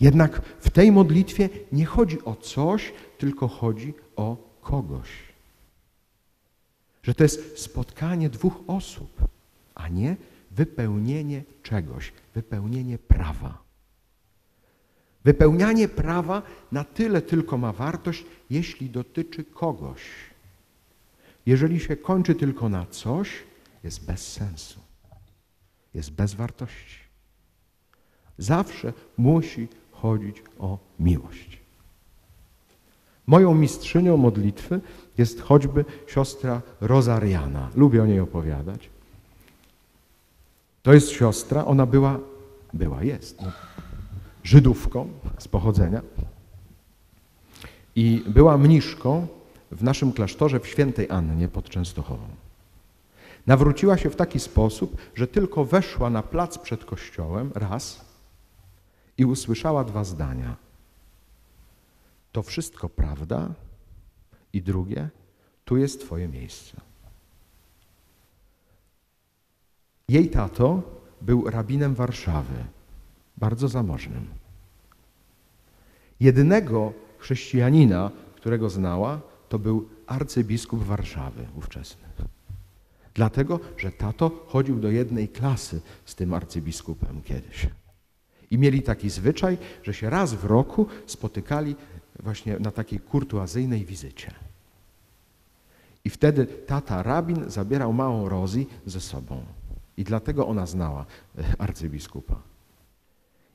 Jednak 0.00 0.42
w 0.60 0.70
tej 0.70 0.92
modlitwie 0.92 1.48
nie 1.72 1.86
chodzi 1.86 2.24
o 2.24 2.36
coś, 2.36 2.92
tylko 3.18 3.48
chodzi 3.48 3.94
o 4.16 4.36
kogoś. 4.60 5.08
Że 7.02 7.14
to 7.14 7.22
jest 7.22 7.58
spotkanie 7.58 8.30
dwóch 8.30 8.54
osób, 8.66 9.22
a 9.74 9.88
nie 9.88 10.16
wypełnienie 10.50 11.42
czegoś, 11.62 12.12
wypełnienie 12.34 12.98
prawa. 12.98 13.62
Wypełnianie 15.24 15.88
prawa 15.88 16.42
na 16.72 16.84
tyle 16.84 17.22
tylko 17.22 17.58
ma 17.58 17.72
wartość, 17.72 18.24
jeśli 18.50 18.90
dotyczy 18.90 19.44
kogoś. 19.44 20.02
Jeżeli 21.46 21.80
się 21.80 21.96
kończy 21.96 22.34
tylko 22.34 22.68
na 22.68 22.86
coś, 22.86 23.30
jest 23.84 24.06
bez 24.06 24.32
sensu, 24.32 24.80
jest 25.94 26.10
bez 26.10 26.34
wartości. 26.34 26.98
Zawsze 28.38 28.92
musi 29.16 29.68
chodzić 30.02 30.42
o 30.58 30.78
miłość. 31.00 31.58
Moją 33.26 33.54
mistrzynią 33.54 34.16
modlitwy 34.16 34.80
jest 35.18 35.40
choćby 35.40 35.84
siostra 36.06 36.62
Rozariana. 36.80 37.70
Lubię 37.74 38.02
o 38.02 38.06
niej 38.06 38.20
opowiadać. 38.20 38.90
To 40.82 40.94
jest 40.94 41.10
siostra, 41.10 41.64
ona 41.64 41.86
była, 41.86 42.18
była, 42.74 43.02
jest, 43.02 43.40
no, 43.42 43.52
Żydówką 44.44 45.08
z 45.38 45.48
pochodzenia 45.48 46.02
i 47.96 48.24
była 48.26 48.58
mniszką 48.58 49.26
w 49.70 49.82
naszym 49.82 50.12
klasztorze 50.12 50.60
w 50.60 50.66
Świętej 50.66 51.10
Annie 51.10 51.48
pod 51.48 51.68
Częstochową. 51.68 52.28
Nawróciła 53.46 53.98
się 53.98 54.10
w 54.10 54.16
taki 54.16 54.40
sposób, 54.40 54.96
że 55.14 55.26
tylko 55.26 55.64
weszła 55.64 56.10
na 56.10 56.22
plac 56.22 56.58
przed 56.58 56.84
kościołem 56.84 57.50
raz 57.54 58.07
i 59.18 59.24
usłyszała 59.24 59.84
dwa 59.84 60.04
zdania. 60.04 60.56
To 62.32 62.42
wszystko 62.42 62.88
prawda 62.88 63.48
i 64.52 64.62
drugie, 64.62 65.08
tu 65.64 65.76
jest 65.76 66.00
Twoje 66.00 66.28
miejsce. 66.28 66.80
Jej 70.08 70.30
tato 70.30 70.82
był 71.20 71.50
rabinem 71.50 71.94
Warszawy, 71.94 72.64
bardzo 73.36 73.68
zamożnym. 73.68 74.26
Jedynego 76.20 76.92
chrześcijanina, 77.18 78.10
którego 78.36 78.70
znała, 78.70 79.20
to 79.48 79.58
był 79.58 79.88
arcybiskup 80.06 80.82
Warszawy 80.82 81.46
ówczesny. 81.56 82.08
Dlatego, 83.14 83.60
że 83.76 83.92
tato 83.92 84.44
chodził 84.46 84.80
do 84.80 84.90
jednej 84.90 85.28
klasy 85.28 85.80
z 86.04 86.14
tym 86.14 86.34
arcybiskupem 86.34 87.22
kiedyś. 87.22 87.68
I 88.50 88.58
mieli 88.58 88.82
taki 88.82 89.10
zwyczaj, 89.10 89.58
że 89.82 89.94
się 89.94 90.10
raz 90.10 90.34
w 90.34 90.44
roku 90.44 90.86
spotykali 91.06 91.76
właśnie 92.20 92.58
na 92.58 92.70
takiej 92.70 93.00
kurtuazyjnej 93.00 93.84
wizycie. 93.84 94.34
I 96.04 96.10
wtedy 96.10 96.46
tata 96.46 97.02
rabin 97.02 97.50
zabierał 97.50 97.92
małą 97.92 98.28
Rozi 98.28 98.66
ze 98.86 99.00
sobą. 99.00 99.42
I 99.96 100.04
dlatego 100.04 100.46
ona 100.46 100.66
znała 100.66 101.06
e, 101.38 101.44
arcybiskupa. 101.58 102.36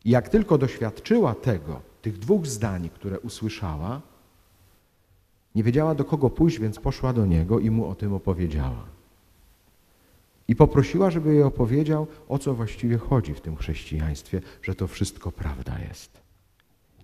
I 0.05 0.09
jak 0.09 0.29
tylko 0.29 0.57
doświadczyła 0.57 1.35
tego, 1.35 1.81
tych 2.01 2.19
dwóch 2.19 2.47
zdań, 2.47 2.89
które 2.89 3.19
usłyszała, 3.19 4.01
nie 5.55 5.63
wiedziała 5.63 5.95
do 5.95 6.05
kogo 6.05 6.29
pójść, 6.29 6.59
więc 6.59 6.79
poszła 6.79 7.13
do 7.13 7.25
niego 7.25 7.59
i 7.59 7.69
mu 7.69 7.87
o 7.87 7.95
tym 7.95 8.13
opowiedziała. 8.13 8.92
I 10.53 10.55
poprosiła, 10.55 11.11
żeby 11.11 11.33
jej 11.33 11.43
opowiedział, 11.43 12.07
o 12.29 12.39
co 12.39 12.53
właściwie 12.53 12.97
chodzi 12.97 13.33
w 13.33 13.41
tym 13.41 13.55
chrześcijaństwie, 13.55 14.41
że 14.61 14.75
to 14.75 14.87
wszystko 14.87 15.31
prawda 15.31 15.79
jest. 15.87 16.11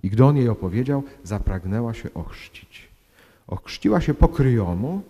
I 0.03 0.09
gdy 0.09 0.25
on 0.25 0.37
jej 0.37 0.49
opowiedział, 0.49 1.03
zapragnęła 1.23 1.93
się 1.93 2.13
ochrzcić. 2.13 2.89
Ochrzciła 3.47 4.01
się 4.01 4.13
po 4.13 4.27
kryjomu 4.27 5.01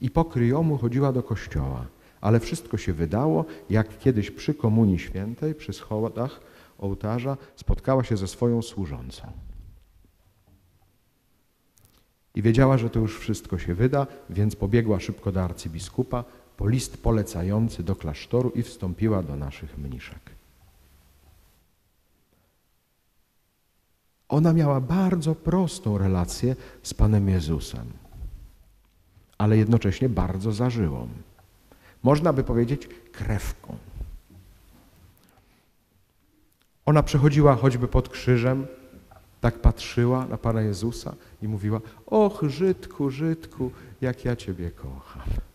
i 0.00 0.10
po 0.10 0.24
kryjomu 0.24 0.78
chodziła 0.78 1.12
do 1.12 1.22
kościoła. 1.22 1.86
Ale 2.20 2.40
wszystko 2.40 2.76
się 2.76 2.92
wydało, 2.92 3.44
jak 3.70 3.98
kiedyś 3.98 4.30
przy 4.30 4.54
Komunii 4.54 4.98
Świętej, 4.98 5.54
przy 5.54 5.72
schodach 5.72 6.40
ołtarza, 6.78 7.36
spotkała 7.56 8.04
się 8.04 8.16
ze 8.16 8.28
swoją 8.28 8.62
służącą. 8.62 9.32
I 12.34 12.42
wiedziała, 12.42 12.78
że 12.78 12.90
to 12.90 13.00
już 13.00 13.18
wszystko 13.18 13.58
się 13.58 13.74
wyda, 13.74 14.06
więc 14.30 14.56
pobiegła 14.56 15.00
szybko 15.00 15.32
do 15.32 15.42
arcybiskupa 15.42 16.24
po 16.58 16.68
list 16.68 17.02
polecający 17.02 17.82
do 17.82 17.96
klasztoru 17.96 18.50
i 18.50 18.62
wstąpiła 18.62 19.22
do 19.22 19.36
naszych 19.36 19.78
mniszek. 19.78 20.20
Ona 24.28 24.52
miała 24.52 24.80
bardzo 24.80 25.34
prostą 25.34 25.98
relację 25.98 26.56
z 26.82 26.94
Panem 26.94 27.28
Jezusem, 27.28 27.86
ale 29.38 29.56
jednocześnie 29.56 30.08
bardzo 30.08 30.52
zażyłą. 30.52 31.08
Można 32.02 32.32
by 32.32 32.44
powiedzieć 32.44 32.88
krewką. 33.12 33.76
Ona 36.86 37.02
przechodziła 37.02 37.56
choćby 37.56 37.88
pod 37.88 38.08
krzyżem, 38.08 38.66
tak 39.40 39.58
patrzyła 39.58 40.26
na 40.26 40.38
Pana 40.38 40.60
Jezusa 40.60 41.14
i 41.42 41.48
mówiła: 41.48 41.80
Och, 42.06 42.42
Żydku, 42.42 43.10
Żydku, 43.10 43.70
jak 44.00 44.24
ja 44.24 44.36
Ciebie 44.36 44.70
kocham. 44.70 45.47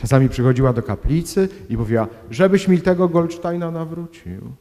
Czasami 0.00 0.28
przychodziła 0.28 0.72
do 0.72 0.82
kaplicy 0.82 1.48
i 1.68 1.76
mówiła: 1.76 2.08
Żebyś 2.30 2.68
mi 2.68 2.80
tego 2.80 3.08
Goldsteina 3.08 3.70
nawrócił. 3.70 4.52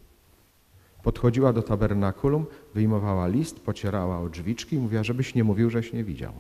Podchodziła 1.04 1.54
do 1.54 1.62
tabernakulum, 1.62 2.46
wyjmowała 2.74 3.28
list, 3.28 3.60
pocierała 3.60 4.20
o 4.20 4.30
drzwiczki 4.30 4.76
i 4.76 4.80
mówiła: 4.80 5.04
Żebyś 5.04 5.36
nie 5.36 5.44
mówił, 5.44 5.70
żeś 5.70 5.94
nie 5.94 6.04
widział. 6.04 6.34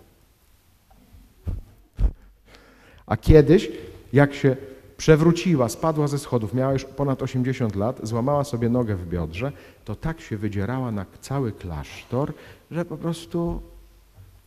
A 3.05 3.17
kiedyś, 3.17 3.71
jak 4.13 4.33
się 4.33 4.55
przewróciła, 4.97 5.69
spadła 5.69 6.07
ze 6.07 6.19
schodów, 6.19 6.53
miała 6.53 6.73
już 6.73 6.85
ponad 6.85 7.23
80 7.23 7.75
lat, 7.75 7.99
złamała 8.03 8.43
sobie 8.43 8.69
nogę 8.69 8.95
w 8.95 9.07
biodrze, 9.07 9.51
to 9.85 9.95
tak 9.95 10.21
się 10.21 10.37
wydzierała 10.37 10.91
na 10.91 11.05
cały 11.21 11.51
klasztor, 11.51 12.33
że 12.71 12.85
po 12.85 12.97
prostu 12.97 13.61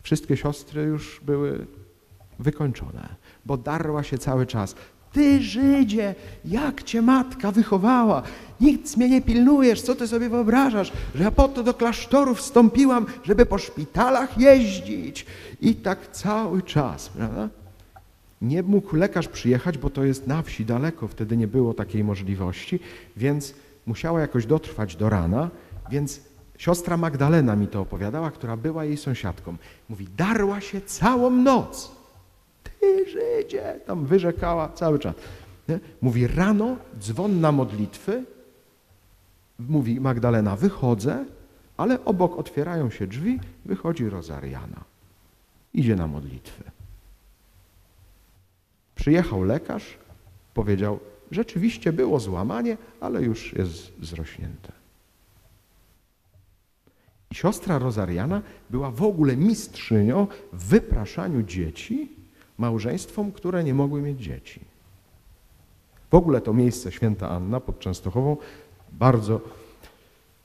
wszystkie 0.03 0.37
siostry 0.37 0.83
już 0.83 1.21
były 1.25 1.67
wykończone, 2.43 3.09
bo 3.47 3.57
darła 3.57 4.03
się 4.03 4.19
cały 4.19 4.47
czas. 4.47 4.75
Ty 5.13 5.43
Żydzie, 5.43 6.15
jak 6.45 6.83
cię 6.83 7.03
matka 7.03 7.51
wychowała, 7.51 8.23
nic 8.61 8.97
mnie 8.97 9.09
nie 9.09 9.23
pilnujesz, 9.23 9.83
co 9.83 9.95
ty 9.95 10.09
sobie 10.09 10.29
wyobrażasz, 10.29 10.93
że 11.15 11.25
ja 11.25 11.31
po 11.31 11.49
to 11.49 11.63
do 11.63 11.75
klasztoru 11.75 12.35
wstąpiłam, 12.35 13.07
żeby 13.25 13.47
po 13.47 13.59
szpitalach 13.59 14.39
jeździć. 14.39 15.27
I 15.61 15.75
tak 15.75 16.11
cały 16.13 16.63
czas, 16.63 17.09
prawda? 17.09 17.49
Nie 18.43 18.63
mógł 18.63 18.97
lekarz 18.97 19.29
przyjechać, 19.29 19.79
bo 19.79 19.91
to 19.91 20.05
jest 20.05 20.27
na 20.27 20.43
wsi 20.43 20.65
daleko, 20.65 21.09
wtedy 21.09 21.37
nie 21.37 21.49
było 21.49 21.75
takiej 21.75 22.05
możliwości, 22.05 22.81
więc 23.17 23.55
musiała 23.87 24.21
jakoś 24.21 24.47
dotrwać 24.47 24.97
do 24.97 25.09
rana, 25.09 25.51
więc 25.91 26.21
siostra 26.59 26.97
Magdalena 26.97 27.57
mi 27.57 27.69
to 27.69 27.81
opowiadała, 27.81 28.31
która 28.31 28.57
była 28.57 28.85
jej 28.85 28.97
sąsiadką. 28.97 29.57
Mówi, 29.89 30.09
darła 30.17 30.61
się 30.61 30.81
całą 30.81 31.31
noc. 31.31 32.02
Ty 32.83 33.11
Żydzie, 33.11 33.81
tam 33.87 34.07
wyrzekała 34.07 34.69
cały 34.69 34.99
czas. 34.99 35.15
Mówi, 36.01 36.27
rano 36.27 36.77
dzwon 36.99 37.41
na 37.41 37.53
modlitwy, 37.53 38.25
mówi 39.59 40.01
Magdalena, 40.01 40.57
wychodzę, 40.57 41.25
ale 41.77 42.05
obok 42.05 42.39
otwierają 42.39 42.91
się 42.91 43.07
drzwi, 43.07 43.41
wychodzi 43.65 44.09
Rozariana. 44.09 44.85
Idzie 45.75 45.97
na 45.97 46.07
modlitwy. 46.07 46.65
Przyjechał 48.95 49.43
lekarz, 49.43 49.99
powiedział, 50.55 51.01
rzeczywiście 51.31 51.93
było 51.93 52.21
złamanie, 52.21 52.77
ale 53.01 53.23
już 53.23 53.53
jest 53.53 53.93
zrośnięte. 54.03 54.73
I 57.31 57.35
siostra 57.35 57.79
Rozariana 57.79 58.43
była 58.71 58.91
w 58.91 59.03
ogóle 59.03 59.37
mistrzynią 59.37 60.27
w 60.53 60.65
wypraszaniu 60.65 61.43
dzieci 61.43 62.22
małżeństwom, 62.63 63.33
które 63.33 63.65
nie 63.65 63.75
mogły 63.75 64.03
mieć 64.03 64.19
dzieci. 64.21 64.61
W 66.11 66.15
ogóle 66.15 66.41
to 66.41 66.53
miejsce 66.53 66.93
Święta 66.93 67.29
Anna 67.29 67.61
pod 67.61 67.79
Częstochową 67.79 68.37
bardzo 68.93 69.41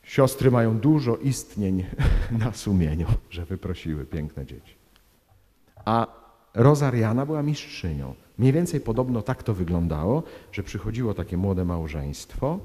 siostry 0.04 0.52
mają 0.52 0.80
dużo 0.80 1.18
istnień 1.18 1.86
na 2.44 2.54
sumieniu, 2.54 3.08
że 3.30 3.46
wyprosiły 3.46 4.06
piękne 4.06 4.46
dzieci. 4.46 4.76
A 5.86 6.08
Rozariana 6.54 7.26
była 7.26 7.44
mistrzynią. 7.44 8.14
Mniej 8.38 8.54
więcej 8.54 8.80
podobno 8.80 9.22
tak 9.22 9.44
to 9.44 9.54
wyglądało, 9.54 10.24
że 10.52 10.64
przychodziło 10.64 11.14
takie 11.14 11.38
młode 11.38 11.66
małżeństwo, 11.66 12.60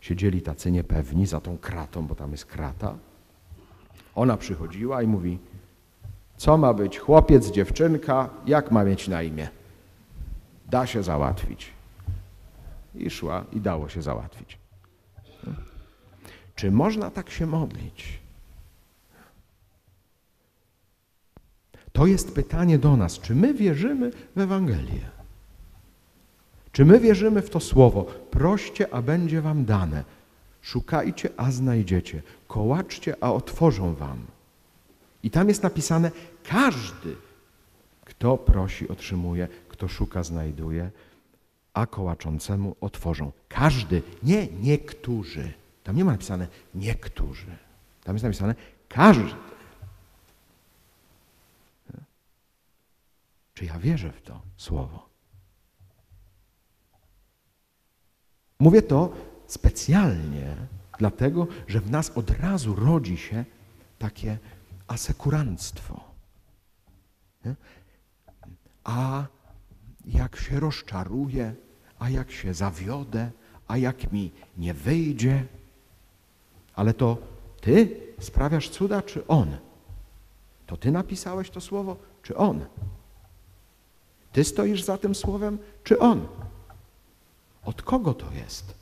siedzieli 0.00 0.42
tacy 0.42 0.70
niepewni 0.70 1.26
za 1.26 1.40
tą 1.40 1.58
kratą, 1.58 2.06
bo 2.06 2.14
tam 2.14 2.30
jest 2.32 2.46
krata. 2.46 2.94
Ona 4.14 4.36
przychodziła 4.36 5.02
i 5.02 5.06
mówi, 5.06 5.38
co 6.40 6.58
ma 6.58 6.74
być 6.74 6.98
chłopiec, 6.98 7.50
dziewczynka, 7.50 8.30
jak 8.46 8.70
ma 8.70 8.84
mieć 8.84 9.08
na 9.08 9.22
imię? 9.22 9.48
Da 10.70 10.86
się 10.86 11.02
załatwić. 11.02 11.72
I 12.94 13.10
szła 13.10 13.44
i 13.52 13.60
dało 13.60 13.88
się 13.88 14.02
załatwić. 14.02 14.58
Czy 16.54 16.70
można 16.70 17.10
tak 17.10 17.30
się 17.30 17.46
modlić? 17.46 18.18
To 21.92 22.06
jest 22.06 22.34
pytanie 22.34 22.78
do 22.78 22.96
nas, 22.96 23.18
czy 23.18 23.34
my 23.34 23.54
wierzymy 23.54 24.10
w 24.36 24.40
Ewangelię? 24.40 25.10
Czy 26.72 26.84
my 26.84 27.00
wierzymy 27.00 27.42
w 27.42 27.50
to 27.50 27.60
słowo? 27.60 28.04
Proście, 28.30 28.94
a 28.94 29.02
będzie 29.02 29.42
wam 29.42 29.64
dane. 29.64 30.04
Szukajcie, 30.62 31.30
a 31.36 31.50
znajdziecie. 31.50 32.22
Kołaczcie, 32.48 33.16
a 33.20 33.32
otworzą 33.32 33.94
wam. 33.94 34.39
I 35.22 35.30
tam 35.30 35.48
jest 35.48 35.62
napisane, 35.62 36.10
każdy, 36.44 37.16
kto 38.04 38.38
prosi, 38.38 38.88
otrzymuje, 38.88 39.48
kto 39.68 39.88
szuka, 39.88 40.22
znajduje, 40.22 40.90
a 41.74 41.86
kołaczącemu 41.86 42.76
otworzą. 42.80 43.32
Każdy, 43.48 44.02
nie 44.22 44.46
niektórzy. 44.46 45.52
Tam 45.84 45.96
nie 45.96 46.04
ma 46.04 46.12
napisane 46.12 46.46
niektórzy. 46.74 47.56
Tam 48.04 48.14
jest 48.14 48.24
napisane 48.24 48.54
każdy. 48.88 49.34
Czy 53.54 53.64
ja 53.64 53.78
wierzę 53.78 54.12
w 54.12 54.22
to 54.22 54.40
słowo? 54.56 55.08
Mówię 58.58 58.82
to 58.82 59.12
specjalnie 59.46 60.56
dlatego, 60.98 61.46
że 61.66 61.80
w 61.80 61.90
nas 61.90 62.10
od 62.10 62.30
razu 62.30 62.74
rodzi 62.74 63.16
się 63.16 63.44
takie 63.98 64.38
asekuranstwo. 64.90 66.00
A 68.84 69.24
jak 70.06 70.36
się 70.36 70.60
rozczaruję, 70.60 71.54
a 71.98 72.10
jak 72.10 72.30
się 72.30 72.54
zawiodę, 72.54 73.30
a 73.68 73.76
jak 73.76 74.12
mi 74.12 74.32
nie 74.56 74.74
wyjdzie, 74.74 75.46
ale 76.74 76.94
to 76.94 77.18
ty 77.60 78.00
sprawiasz 78.18 78.68
cuda, 78.68 79.02
czy 79.02 79.26
on? 79.26 79.56
To 80.66 80.76
ty 80.76 80.90
napisałeś 80.90 81.50
to 81.50 81.60
słowo, 81.60 81.96
czy 82.22 82.36
on? 82.36 82.66
Ty 84.32 84.44
stoisz 84.44 84.82
za 84.82 84.98
tym 84.98 85.14
słowem, 85.14 85.58
czy 85.84 85.98
on? 85.98 86.28
Od 87.64 87.82
kogo 87.82 88.14
to 88.14 88.32
jest? 88.32 88.74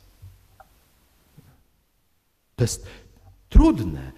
To 2.56 2.64
jest 2.64 2.86
trudne, 3.48 4.12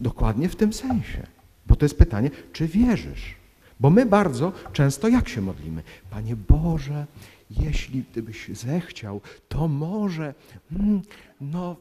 dokładnie 0.00 0.48
w 0.48 0.56
tym 0.56 0.72
sensie. 0.72 1.26
Bo 1.66 1.76
to 1.76 1.84
jest 1.84 1.98
pytanie, 1.98 2.30
czy 2.52 2.68
wierzysz? 2.68 3.34
Bo 3.80 3.90
my 3.90 4.06
bardzo 4.06 4.52
często 4.72 5.08
jak 5.08 5.28
się 5.28 5.40
modlimy? 5.40 5.82
Panie 6.10 6.36
Boże, 6.36 7.06
jeśli 7.50 8.04
gdybyś 8.12 8.48
zechciał, 8.48 9.20
to 9.48 9.68
może, 9.68 10.34
mm, 10.72 11.02
no, 11.40 11.76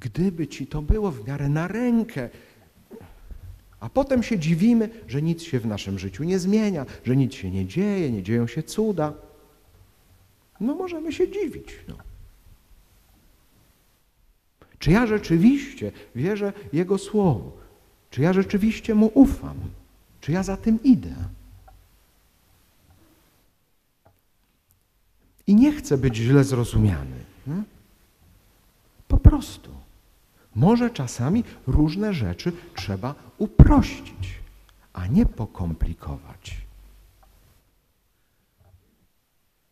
gdyby 0.00 0.46
ci 0.46 0.66
to 0.66 0.82
było 0.82 1.10
w 1.10 1.28
miarę 1.28 1.48
na 1.48 1.68
rękę. 1.68 2.28
A 3.80 3.88
potem 3.88 4.22
się 4.22 4.38
dziwimy, 4.38 4.88
że 5.08 5.22
nic 5.22 5.42
się 5.42 5.60
w 5.60 5.66
naszym 5.66 5.98
życiu 5.98 6.24
nie 6.24 6.38
zmienia, 6.38 6.86
że 7.04 7.16
nic 7.16 7.34
się 7.34 7.50
nie 7.50 7.66
dzieje, 7.66 8.12
nie 8.12 8.22
dzieją 8.22 8.46
się 8.46 8.62
cuda. 8.62 9.12
No 10.60 10.74
możemy 10.74 11.12
się 11.12 11.30
dziwić. 11.30 11.68
No. 11.88 12.05
Czy 14.86 14.92
ja 14.92 15.06
rzeczywiście 15.06 15.92
wierzę 16.14 16.52
Jego 16.72 16.98
Słowu? 16.98 17.52
Czy 18.10 18.22
ja 18.22 18.32
rzeczywiście 18.32 18.94
Mu 18.94 19.10
ufam? 19.14 19.56
Czy 20.20 20.32
ja 20.32 20.42
za 20.42 20.56
tym 20.56 20.82
idę? 20.82 21.14
I 25.46 25.54
nie 25.54 25.72
chcę 25.72 25.98
być 25.98 26.16
źle 26.16 26.44
zrozumiany. 26.44 27.16
Nie? 27.46 27.62
Po 29.08 29.16
prostu. 29.16 29.70
Może 30.54 30.90
czasami 30.90 31.44
różne 31.66 32.14
rzeczy 32.14 32.52
trzeba 32.74 33.14
uprościć, 33.38 34.34
a 34.92 35.06
nie 35.06 35.26
pokomplikować. 35.26 36.56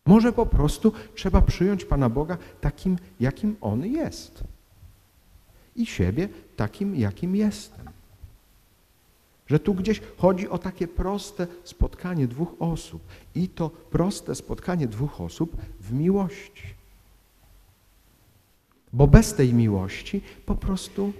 Może 0.06 0.32
po 0.32 0.46
prostu 0.46 0.92
trzeba 1.14 1.42
przyjąć 1.42 1.84
Pana 1.84 2.08
Boga 2.08 2.38
takim, 2.60 2.98
jakim 3.20 3.56
On 3.60 3.86
jest. 3.86 4.53
I 5.76 5.86
siebie 5.86 6.28
takim, 6.56 6.96
jakim 6.96 7.36
jestem. 7.36 7.90
Że 9.46 9.58
tu 9.58 9.74
gdzieś 9.74 10.00
chodzi 10.16 10.48
o 10.48 10.58
takie 10.58 10.88
proste 10.88 11.46
spotkanie 11.64 12.26
dwóch 12.26 12.54
osób. 12.58 13.02
I 13.34 13.48
to 13.48 13.70
proste 13.70 14.34
spotkanie 14.34 14.86
dwóch 14.88 15.20
osób 15.20 15.56
w 15.80 15.92
miłości. 15.92 16.74
Bo 18.92 19.06
bez 19.06 19.34
tej 19.34 19.54
miłości 19.54 20.22
po 20.46 20.54
prostu 20.54 21.12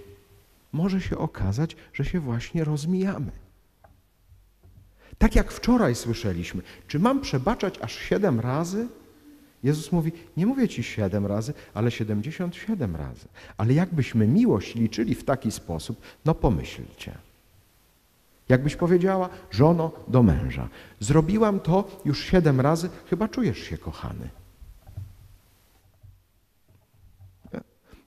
może 0.72 1.00
się 1.00 1.18
okazać, 1.18 1.76
że 1.92 2.04
się 2.04 2.20
właśnie 2.20 2.64
rozmijamy. 2.64 3.32
Tak 5.18 5.36
jak 5.36 5.52
wczoraj 5.52 5.94
słyszeliśmy, 5.94 6.62
czy 6.88 6.98
mam 6.98 7.20
przebaczać 7.20 7.78
aż 7.78 7.94
siedem 7.94 8.40
razy? 8.40 8.88
Jezus 9.64 9.92
mówi, 9.92 10.12
nie 10.37 10.46
mówię 10.46 10.68
ci 10.68 10.83
siedem 10.83 11.27
razy, 11.27 11.55
ale 11.74 11.90
siedemdziesiąt 11.90 12.57
siedem 12.57 12.96
razy. 12.96 13.29
Ale 13.57 13.74
jakbyśmy 13.74 14.27
miłość 14.27 14.74
liczyli 14.74 15.14
w 15.14 15.24
taki 15.24 15.50
sposób, 15.50 16.00
no 16.24 16.35
pomyślcie. 16.35 17.18
Jakbyś 18.48 18.77
powiedziała, 18.77 19.29
żono 19.50 19.92
do 20.09 20.22
męża, 20.22 20.68
zrobiłam 21.00 21.61
to 21.61 22.00
już 22.05 22.24
siedem 22.24 22.61
razy, 22.61 22.90
chyba 23.11 23.29
czujesz 23.29 23.59
się 23.59 23.79
kochany. 23.79 24.29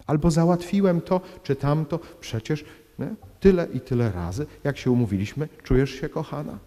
Albo 0.08 0.32
załatwiłem 0.32 1.02
to 1.02 1.22
czy 1.43 1.56
tamto, 1.56 2.00
przecież 2.20 2.65
nie? 3.00 3.15
tyle 3.39 3.67
i 3.74 3.80
tyle 3.80 4.12
razy, 4.12 4.46
jak 4.63 4.78
się 4.78 4.91
umówiliśmy, 4.91 5.50
czujesz 5.63 5.89
się 5.89 6.10
kochana. 6.10 6.60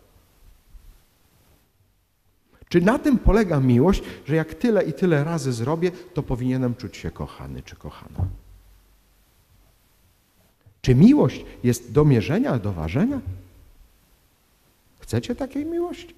Czy 2.70 2.80
na 2.80 2.98
tym 2.98 3.18
polega 3.18 3.61
miłość, 3.61 4.02
że 4.26 4.37
jak 4.37 4.54
tyle 4.54 4.83
i 4.83 4.92
tyle 4.92 5.24
razy 5.24 5.52
zrobię, 5.52 5.90
to 5.90 6.22
powinienem 6.22 6.74
czuć 6.74 6.96
się 6.96 7.11
kochany 7.11 7.62
czy 7.62 7.76
kochana? 7.76 8.24
Czy 10.83 10.94
miłość 10.94 11.44
jest 11.64 11.92
do 11.92 12.04
mierzenia, 12.04 12.59
do 12.59 12.72
ważenia? 12.72 13.20
Chcecie 15.00 15.35
takiej 15.35 15.66
miłości? 15.66 16.14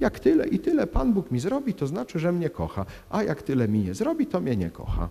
Jak 0.00 0.20
tyle 0.20 0.48
i 0.48 0.58
tyle 0.58 0.86
Pan 0.86 1.12
Bóg 1.12 1.30
mi 1.30 1.40
zrobi, 1.40 1.74
to 1.74 1.86
znaczy, 1.86 2.18
że 2.18 2.32
mnie 2.32 2.50
kocha, 2.50 2.86
a 3.10 3.22
jak 3.22 3.42
tyle 3.42 3.68
mi 3.68 3.78
nie 3.78 3.94
zrobi, 3.94 4.26
to 4.26 4.40
mnie 4.40 4.56
nie 4.56 4.70
kocha. 4.70 5.08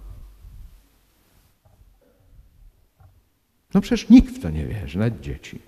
No 3.74 3.82
przecież 3.82 4.10
nikt 4.10 4.36
w 4.36 4.42
to 4.42 4.50
nie 4.50 4.66
wierzy, 4.66 5.00
nawet 5.00 5.22
dzieci. 5.22 5.62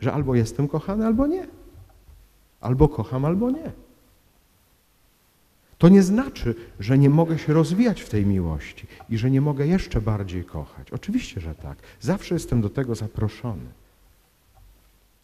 Że 0.00 0.12
albo 0.12 0.34
jestem 0.34 0.68
kochany, 0.68 1.06
albo 1.06 1.26
nie. 1.26 1.46
Albo 2.60 2.88
kocham, 2.88 3.24
albo 3.24 3.50
nie. 3.50 3.72
To 5.78 5.88
nie 5.88 6.02
znaczy, 6.02 6.54
że 6.80 6.98
nie 6.98 7.10
mogę 7.10 7.38
się 7.38 7.52
rozwijać 7.52 8.00
w 8.00 8.08
tej 8.08 8.26
miłości 8.26 8.86
i 9.08 9.18
że 9.18 9.30
nie 9.30 9.40
mogę 9.40 9.66
jeszcze 9.66 10.00
bardziej 10.00 10.44
kochać. 10.44 10.92
Oczywiście, 10.92 11.40
że 11.40 11.54
tak. 11.54 11.78
Zawsze 12.00 12.34
jestem 12.34 12.60
do 12.60 12.70
tego 12.70 12.94
zaproszony. 12.94 13.66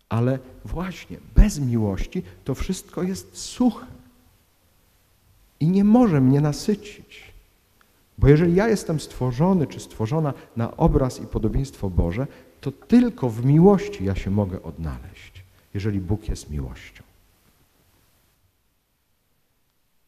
Ale 0.09 0.39
właśnie 0.65 1.17
bez 1.35 1.59
miłości 1.59 2.23
to 2.45 2.55
wszystko 2.55 3.03
jest 3.03 3.37
suche 3.37 3.87
i 5.61 5.67
nie 5.67 5.85
może 5.85 6.21
mnie 6.21 6.41
nasycić. 6.41 7.35
Bo 8.19 8.29
jeżeli 8.29 8.55
ja 8.55 8.69
jestem 8.69 9.01
stworzony 9.01 9.67
czy 9.67 9.81
stworzona 9.81 10.35
na 10.57 10.77
obraz 10.77 11.21
i 11.21 11.27
podobieństwo 11.27 11.91
Boże, 11.91 12.27
to 12.65 12.73
tylko 12.73 13.29
w 13.29 13.45
miłości 13.45 14.05
ja 14.05 14.15
się 14.15 14.31
mogę 14.31 14.63
odnaleźć, 14.63 15.45
jeżeli 15.75 16.01
Bóg 16.01 16.29
jest 16.29 16.51
miłością. 16.51 17.03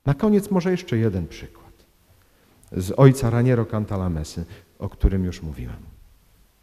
Na 0.06 0.14
koniec 0.14 0.50
może 0.50 0.70
jeszcze 0.70 0.96
jeden 0.98 1.28
przykład 1.28 1.72
z 2.72 2.92
ojca 2.96 3.30
Raniero 3.30 3.66
Cantalamesy, 3.66 4.44
o 4.78 4.88
którym 4.88 5.24
już 5.24 5.42
mówiłem. 5.42 5.76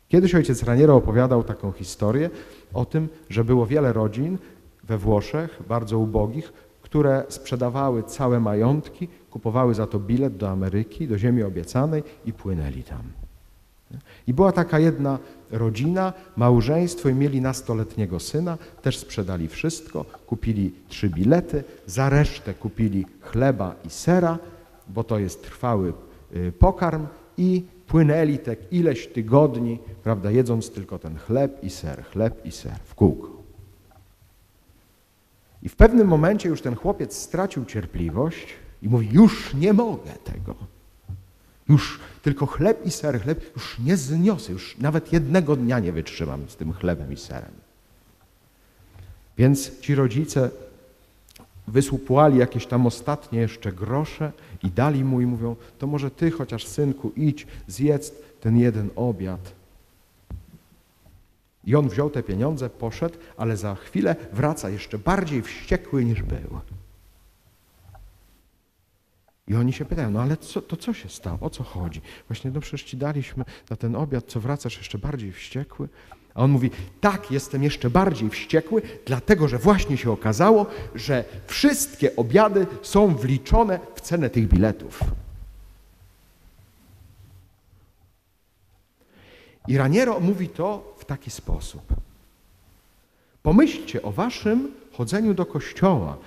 Kiedyś 0.08 0.36
ojciec 0.36 0.64
Raniero 0.64 0.96
opowiadał 0.96 1.44
taką 1.44 1.72
historię 1.72 2.30
o 2.74 2.86
tym, 2.86 3.10
że 3.30 3.44
było 3.44 3.66
wiele 3.66 3.94
rodzin 3.94 4.38
we 4.84 4.98
Włoszech, 4.98 5.60
bardzo 5.68 6.00
ubogich, 6.00 6.54
które 6.82 7.26
sprzedawały 7.30 8.04
całe 8.04 8.40
majątki, 8.40 9.08
kupowały 9.32 9.74
za 9.74 9.88
to 9.88 10.00
bilet 10.00 10.38
do 10.38 10.50
Ameryki, 10.50 11.08
do 11.08 11.18
ziemi 11.18 11.44
obiecanej 11.44 12.04
i 12.26 12.34
płynęli 12.34 12.84
tam. 12.84 13.23
I 14.28 14.34
była 14.34 14.52
taka 14.52 14.80
jedna 14.80 15.20
rodzina, 15.52 16.14
małżeństwo 16.36 17.10
i 17.10 17.14
mieli 17.14 17.42
nastoletniego 17.42 18.20
syna, 18.20 18.58
też 18.82 18.98
sprzedali 18.98 19.48
wszystko, 19.48 20.06
kupili 20.28 20.74
trzy 20.88 21.10
bilety, 21.10 21.64
za 21.86 22.10
resztę 22.10 22.54
kupili 22.54 23.06
chleba 23.22 23.76
i 23.86 23.90
sera, 23.90 24.40
bo 24.88 25.04
to 25.04 25.20
jest 25.20 25.44
trwały 25.44 25.94
y, 26.36 26.52
pokarm 26.52 27.08
i 27.38 27.64
płynęli 27.88 28.38
te 28.38 28.56
ileś 28.72 29.08
tygodni, 29.08 29.80
prawda, 30.04 30.32
jedząc 30.32 30.72
tylko 30.72 31.00
ten 31.00 31.18
chleb 31.18 31.64
i 31.64 31.70
ser, 31.70 32.04
chleb 32.04 32.46
i 32.46 32.52
ser 32.52 32.76
w 32.84 32.96
kółko. 32.96 33.44
I 35.64 35.70
w 35.70 35.76
pewnym 35.76 36.08
momencie 36.08 36.50
już 36.50 36.62
ten 36.62 36.76
chłopiec 36.76 37.18
stracił 37.18 37.66
cierpliwość 37.66 38.48
i 38.82 38.90
mówi, 38.90 39.10
już 39.12 39.54
nie 39.54 39.74
mogę 39.74 40.12
tego. 40.24 40.56
Już 41.74 42.00
tylko 42.22 42.46
chleb 42.46 42.86
i 42.86 42.92
ser, 42.92 43.22
chleb 43.22 43.56
już 43.56 43.80
nie 43.80 43.98
zniosę, 43.98 44.52
już 44.52 44.78
nawet 44.78 45.14
jednego 45.14 45.56
dnia 45.56 45.80
nie 45.80 45.92
wytrzymam 45.92 46.50
z 46.50 46.56
tym 46.56 46.74
chlebem 46.74 47.14
i 47.14 47.18
serem. 47.18 47.52
Więc 49.38 49.80
ci 49.80 49.96
rodzice 49.96 50.50
wysłupłali 51.68 52.38
jakieś 52.38 52.66
tam 52.66 52.88
ostatnie 52.88 53.40
jeszcze 53.40 53.72
grosze 53.72 54.32
i 54.64 54.70
dali 54.70 55.04
mu 55.04 55.22
i 55.22 55.26
mówią, 55.26 55.56
to 55.80 55.88
może 55.88 56.12
ty 56.12 56.32
chociaż 56.32 56.68
synku 56.68 57.12
idź, 57.16 57.48
zjedz 57.68 58.14
ten 58.42 58.58
jeden 58.58 58.90
obiad. 58.96 59.54
I 61.66 61.76
on 61.76 61.90
wziął 61.90 62.10
te 62.10 62.24
pieniądze, 62.24 62.70
poszedł, 62.70 63.18
ale 63.38 63.58
za 63.58 63.76
chwilę 63.76 64.16
wraca 64.34 64.70
jeszcze 64.70 64.98
bardziej 64.98 65.42
wściekły 65.42 66.06
niż 66.06 66.24
był. 66.24 66.60
I 69.48 69.56
oni 69.56 69.74
się 69.74 69.86
pytają, 69.86 70.12
no 70.12 70.22
ale 70.22 70.38
co, 70.38 70.62
to 70.62 70.78
co 70.78 70.94
się 70.94 71.10
stało? 71.10 71.38
O 71.42 71.50
co 71.50 71.64
chodzi? 71.64 72.02
Właśnie, 72.28 72.52
no 72.52 72.60
przecież 72.60 72.84
ci 72.84 72.98
daliśmy 72.98 73.46
na 73.70 73.76
ten 73.76 73.96
obiad, 73.96 74.26
co 74.28 74.40
wracasz 74.40 74.78
jeszcze 74.78 74.98
bardziej 74.98 75.32
wściekły? 75.32 75.90
A 76.36 76.44
on 76.44 76.52
mówi, 76.52 76.72
tak, 77.02 77.32
jestem 77.32 77.64
jeszcze 77.64 77.90
bardziej 77.90 78.30
wściekły, 78.30 78.82
dlatego 79.06 79.48
że 79.48 79.58
właśnie 79.58 79.98
się 79.98 80.12
okazało, 80.12 80.66
że 80.96 81.24
wszystkie 81.48 82.16
obiady 82.16 82.68
są 82.82 83.16
wliczone 83.16 83.80
w 83.96 84.02
cenę 84.02 84.30
tych 84.30 84.48
biletów. 84.48 85.00
I 89.68 89.78
Raniero 89.78 90.20
mówi 90.20 90.50
to 90.50 90.96
w 90.98 91.06
taki 91.06 91.32
sposób. 91.32 91.82
Pomyślcie 93.44 94.02
o 94.02 94.12
waszym 94.12 94.72
chodzeniu 94.92 95.34
do 95.34 95.46
kościoła, 95.46 96.18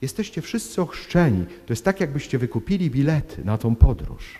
Jesteście 0.00 0.42
wszyscy 0.42 0.82
ochrzczeni. 0.82 1.46
To 1.46 1.72
jest 1.72 1.84
tak, 1.84 2.00
jakbyście 2.00 2.38
wykupili 2.38 2.90
bilety 2.90 3.44
na 3.44 3.58
tą 3.58 3.76
podróż. 3.76 4.38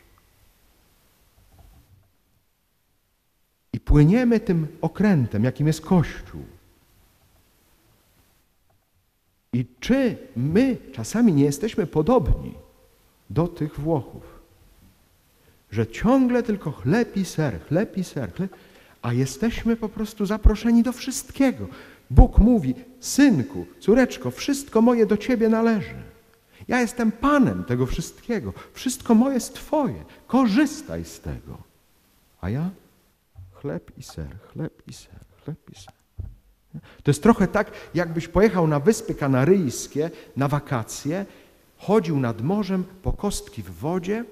I 3.73 3.81
płyniemy 3.81 4.41
tym 4.41 4.67
okrętem, 4.81 5.45
jakim 5.45 5.67
jest 5.67 5.81
Kościół. 5.81 6.43
I 9.53 9.67
czy 9.81 10.19
my 10.37 10.77
czasami 10.93 11.33
nie 11.33 11.45
jesteśmy 11.45 11.87
podobni 11.87 12.55
do 13.31 13.49
tych 13.49 13.81
Włochów? 13.81 14.37
że 15.71 15.87
ciągle 15.87 16.43
tylko 16.43 16.73
chleb 16.73 17.17
i 17.17 17.25
ser, 17.25 17.61
chleb 17.69 17.97
i 17.97 18.05
ser, 18.05 18.33
chleb, 18.35 18.57
a 19.03 19.13
jesteśmy 19.13 19.77
po 19.77 19.89
prostu 19.89 20.27
zaproszeni 20.27 20.83
do 20.83 20.93
wszystkiego. 20.93 21.67
Bóg 22.11 22.39
mówi, 22.39 22.75
synku, 23.01 23.67
córeczko, 23.81 24.31
wszystko 24.31 24.83
moje 24.83 25.07
do 25.07 25.17
ciebie 25.17 25.49
należy. 25.49 26.03
Ja 26.69 26.81
jestem 26.81 27.13
Panem 27.13 27.65
tego 27.65 27.87
wszystkiego. 27.87 28.53
Wszystko 28.73 29.15
moje 29.15 29.35
jest 29.35 29.55
Twoje. 29.55 30.05
Korzystaj 30.27 31.05
z 31.05 31.21
tego. 31.21 31.59
A 32.41 32.51
ja 32.51 32.71
chleb 33.53 33.99
i 33.99 34.03
ser, 34.03 34.39
chleb 34.53 34.83
i 34.87 34.93
ser, 34.93 35.21
chleb 35.45 35.59
i 35.73 35.75
ser. 35.75 35.95
To 37.03 37.11
jest 37.11 37.23
trochę 37.23 37.49
tak, 37.49 37.71
jakbyś 37.95 38.29
pojechał 38.29 38.67
na 38.67 38.81
Wyspy 38.81 39.15
Kanaryjskie 39.15 40.11
na 40.37 40.49
wakacje, 40.49 41.27
chodził 41.77 42.21
nad 42.21 42.43
morzem 42.43 42.85
po 43.03 43.13
kostki 43.13 43.63
w 43.63 43.71
wodzie, 43.71 44.25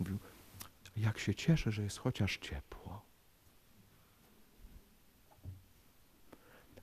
mówił, 0.00 0.18
jak 0.96 1.18
się 1.18 1.34
cieszę, 1.34 1.72
że 1.72 1.82
jest 1.82 1.98
chociaż 1.98 2.38
ciepło. 2.38 2.75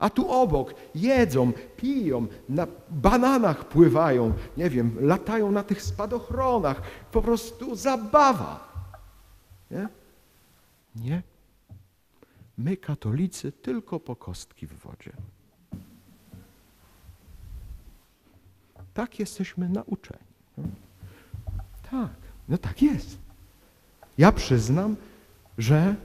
A 0.04 0.10
tu 0.10 0.32
obok 0.32 0.74
jedzą, 0.96 1.52
piją, 1.78 2.28
na 2.50 2.68
bananach 2.90 3.68
pływają, 3.68 4.34
nie 4.58 4.70
wiem, 4.70 4.98
latają 5.02 5.52
na 5.52 5.64
tych 5.64 5.82
spadochronach. 5.82 6.82
Po 7.12 7.22
prostu 7.22 7.76
zabawa. 7.76 8.74
Nie? 9.72 9.88
Nie. 10.96 11.22
My, 12.58 12.78
katolicy, 12.78 13.52
tylko 13.52 14.00
po 14.00 14.16
kostki 14.16 14.68
w 14.68 14.74
wodzie. 14.74 15.12
Tak 18.94 19.20
jesteśmy 19.20 19.70
nauczeni. 19.70 20.26
Tak, 21.92 22.16
no 22.50 22.58
tak 22.58 22.82
jest. 22.82 23.18
Ja 24.18 24.32
przyznam, 24.32 24.96
że 25.58 25.96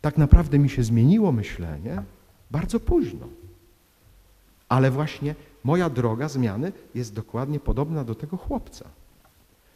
tak 0.00 0.18
naprawdę 0.18 0.58
mi 0.58 0.70
się 0.70 0.82
zmieniło 0.82 1.32
myślenie 1.32 2.02
bardzo 2.50 2.80
późno. 2.80 3.26
Ale 4.68 4.90
właśnie 4.90 5.34
moja 5.64 5.90
droga 5.90 6.28
zmiany 6.28 6.72
jest 6.94 7.14
dokładnie 7.14 7.60
podobna 7.60 8.04
do 8.04 8.14
tego 8.14 8.36
chłopca. 8.36 8.84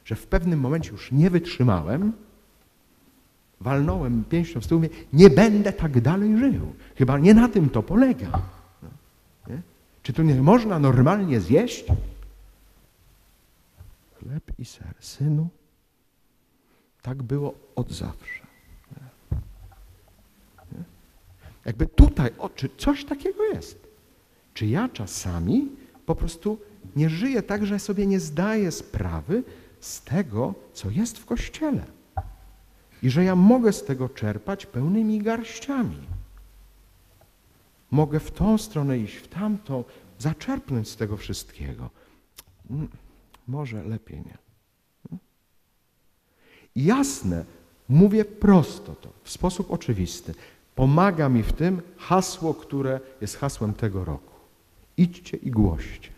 Że 0.04 0.16
w 0.16 0.26
pewnym 0.26 0.60
momencie 0.60 0.90
już 0.90 1.12
nie 1.12 1.30
wytrzymałem, 1.30 2.12
walnąłem 3.60 4.24
pięścią 4.24 4.60
w 4.60 4.64
stół, 4.64 4.78
mówię, 4.78 4.94
nie 5.12 5.30
będę 5.30 5.72
tak 5.72 6.00
dalej 6.00 6.38
żył. 6.38 6.72
Chyba 6.96 7.18
nie 7.18 7.34
na 7.34 7.48
tym 7.48 7.70
to 7.70 7.82
polega. 7.82 8.42
No, 8.82 8.88
nie? 9.48 9.62
Czy 10.02 10.12
tu 10.12 10.22
nie 10.22 10.42
można 10.42 10.78
normalnie 10.78 11.40
zjeść? 11.40 11.84
Chleb 14.14 14.50
i 14.58 14.64
ser. 14.64 14.94
Synu, 15.00 15.48
tak 17.02 17.22
było 17.22 17.54
od 17.76 17.92
zawsze. 17.92 18.43
Jakby 21.66 21.86
tutaj, 21.86 22.30
o, 22.38 22.48
czy 22.48 22.68
coś 22.76 23.04
takiego 23.04 23.44
jest? 23.44 23.86
Czy 24.54 24.66
ja 24.66 24.88
czasami 24.88 25.68
po 26.06 26.14
prostu 26.14 26.58
nie 26.96 27.10
żyję 27.10 27.42
tak, 27.42 27.66
że 27.66 27.78
sobie 27.78 28.06
nie 28.06 28.20
zdaję 28.20 28.72
sprawy 28.72 29.42
z 29.80 30.02
tego, 30.02 30.54
co 30.72 30.90
jest 30.90 31.18
w 31.18 31.26
Kościele? 31.26 31.84
I 33.02 33.10
że 33.10 33.24
ja 33.24 33.36
mogę 33.36 33.72
z 33.72 33.84
tego 33.84 34.08
czerpać 34.08 34.66
pełnymi 34.66 35.18
garściami. 35.18 36.06
Mogę 37.90 38.20
w 38.20 38.30
tą 38.30 38.58
stronę 38.58 38.98
iść, 38.98 39.16
w 39.16 39.28
tamtą, 39.28 39.84
zaczerpnąć 40.18 40.88
z 40.88 40.96
tego 40.96 41.16
wszystkiego. 41.16 41.90
Mm, 42.70 42.88
może 43.48 43.84
lepiej 43.84 44.18
nie. 44.18 44.38
Jasne, 46.76 47.44
mówię 47.88 48.24
prosto 48.24 48.94
to, 48.94 49.12
w 49.22 49.30
sposób 49.30 49.70
oczywisty. 49.70 50.34
Pomaga 50.74 51.28
mi 51.28 51.42
w 51.42 51.52
tym 51.52 51.82
hasło, 51.96 52.54
które 52.54 53.00
jest 53.20 53.36
hasłem 53.36 53.74
tego 53.74 54.04
roku. 54.04 54.34
Idźcie 54.96 55.36
i 55.36 55.50
głoście. 55.50 56.10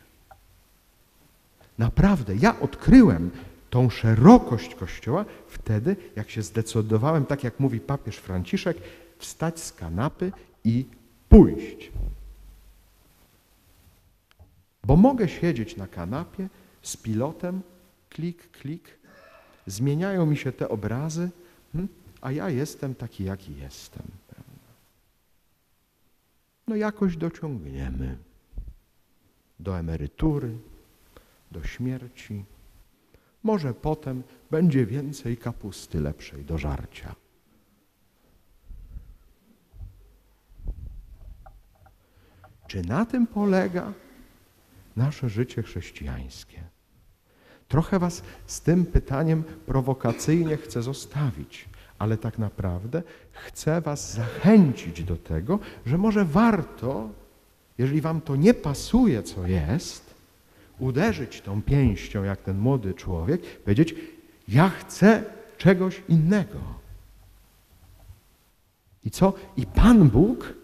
Naprawdę, 1.79 2.37
ja 2.37 2.61
odkryłem 2.61 3.31
tą 3.71 3.91
szerokość 3.91 4.75
Kościoła 4.75 5.25
wtedy, 5.49 5.97
jak 6.17 6.31
się 6.31 6.43
zdecydowałem, 6.43 7.27
tak 7.27 7.45
jak 7.45 7.61
mówi 7.61 7.81
papież 7.81 8.17
Franciszek, 8.17 8.77
wstać 9.19 9.61
z 9.61 9.73
kanapy 9.73 10.33
i 10.65 10.85
pójść. 11.29 11.93
Bo 14.85 14.97
mogę 14.97 15.29
siedzieć 15.29 15.77
na 15.77 15.87
kanapie 15.87 16.49
z 16.83 16.97
pilotem, 16.97 17.61
klik, 18.11 18.51
klik, 18.51 18.99
zmieniają 19.67 20.27
mi 20.27 20.37
się 20.37 20.53
te 20.53 20.69
obrazy, 20.69 21.31
hmm, 21.73 21.89
a 22.21 22.33
ja 22.33 22.51
jestem 22.51 22.95
taki, 22.95 23.25
jaki 23.25 23.57
jestem 23.57 24.03
no 26.67 26.77
jakoś 26.77 27.17
dociągniemy 27.17 28.17
do 29.61 29.79
emerytury, 29.79 30.59
do 31.51 31.65
śmierci. 31.65 32.45
Może 33.43 33.75
potem 33.75 34.23
będzie 34.51 34.87
więcej 34.87 35.37
kapusty 35.37 36.01
lepszej 36.01 36.45
do 36.45 36.59
żarcia. 36.59 37.15
Czy 42.67 42.83
na 42.83 43.07
tym 43.07 43.27
polega 43.27 43.93
nasze 44.97 45.29
życie 45.29 45.63
chrześcijańskie? 45.63 46.63
Trochę 47.69 47.99
Was 47.99 48.23
z 48.47 48.61
tym 48.61 48.87
pytaniem 48.87 49.45
prowokacyjnie 49.67 50.57
chcę 50.57 50.83
zostawić 50.83 51.69
ale 51.99 52.17
tak 52.17 52.39
naprawdę 52.39 53.03
chcę 53.33 53.81
Was 53.81 54.13
zachęcić 54.15 55.05
do 55.05 55.17
tego, 55.17 55.59
że 55.87 55.99
może 55.99 56.25
warto, 56.25 57.09
jeżeli 57.79 58.01
Wam 58.01 58.21
to 58.21 58.37
nie 58.37 58.55
pasuje, 58.55 59.23
co 59.23 59.47
jest, 59.47 60.15
uderzyć 60.79 61.41
tą 61.41 61.63
pięścią, 61.63 62.25
jak 62.25 62.43
ten 62.43 62.59
młody 62.59 62.95
człowiek, 62.95 63.61
powiedzieć: 63.61 63.95
Ja 64.49 64.69
chcę 64.69 65.25
czegoś 65.59 66.03
innego. 66.09 66.59
I 69.05 69.11
co? 69.11 69.33
I 69.57 69.67
Pan 69.67 70.09
Bóg 70.09 70.55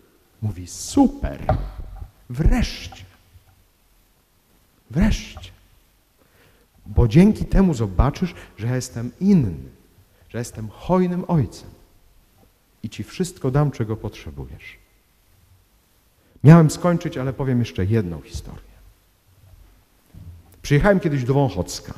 mówi: 0.42 0.66
Super, 0.66 1.40
wreszcie. 2.30 3.04
Wreszcie. 4.90 5.50
Bo 6.86 7.08
dzięki 7.08 7.44
temu 7.44 7.74
zobaczysz, 7.74 8.34
że 8.58 8.66
jestem 8.66 9.10
inny 9.20 9.81
że 10.32 10.38
jestem 10.38 10.68
hojnym 10.68 11.24
ojcem 11.28 11.70
i 12.82 12.90
ci 12.90 13.04
wszystko 13.04 13.50
dam, 13.50 13.70
czego 13.70 13.96
potrzebujesz. 13.96 14.78
Miałem 16.44 16.70
skończyć, 16.70 17.18
ale 17.18 17.32
powiem 17.32 17.58
jeszcze 17.58 17.84
jedną 17.84 18.20
historię. 18.20 18.72
Przyjechałem 20.62 21.00
kiedyś 21.00 21.24
do 21.24 21.34
Wąchocka. 21.34 21.94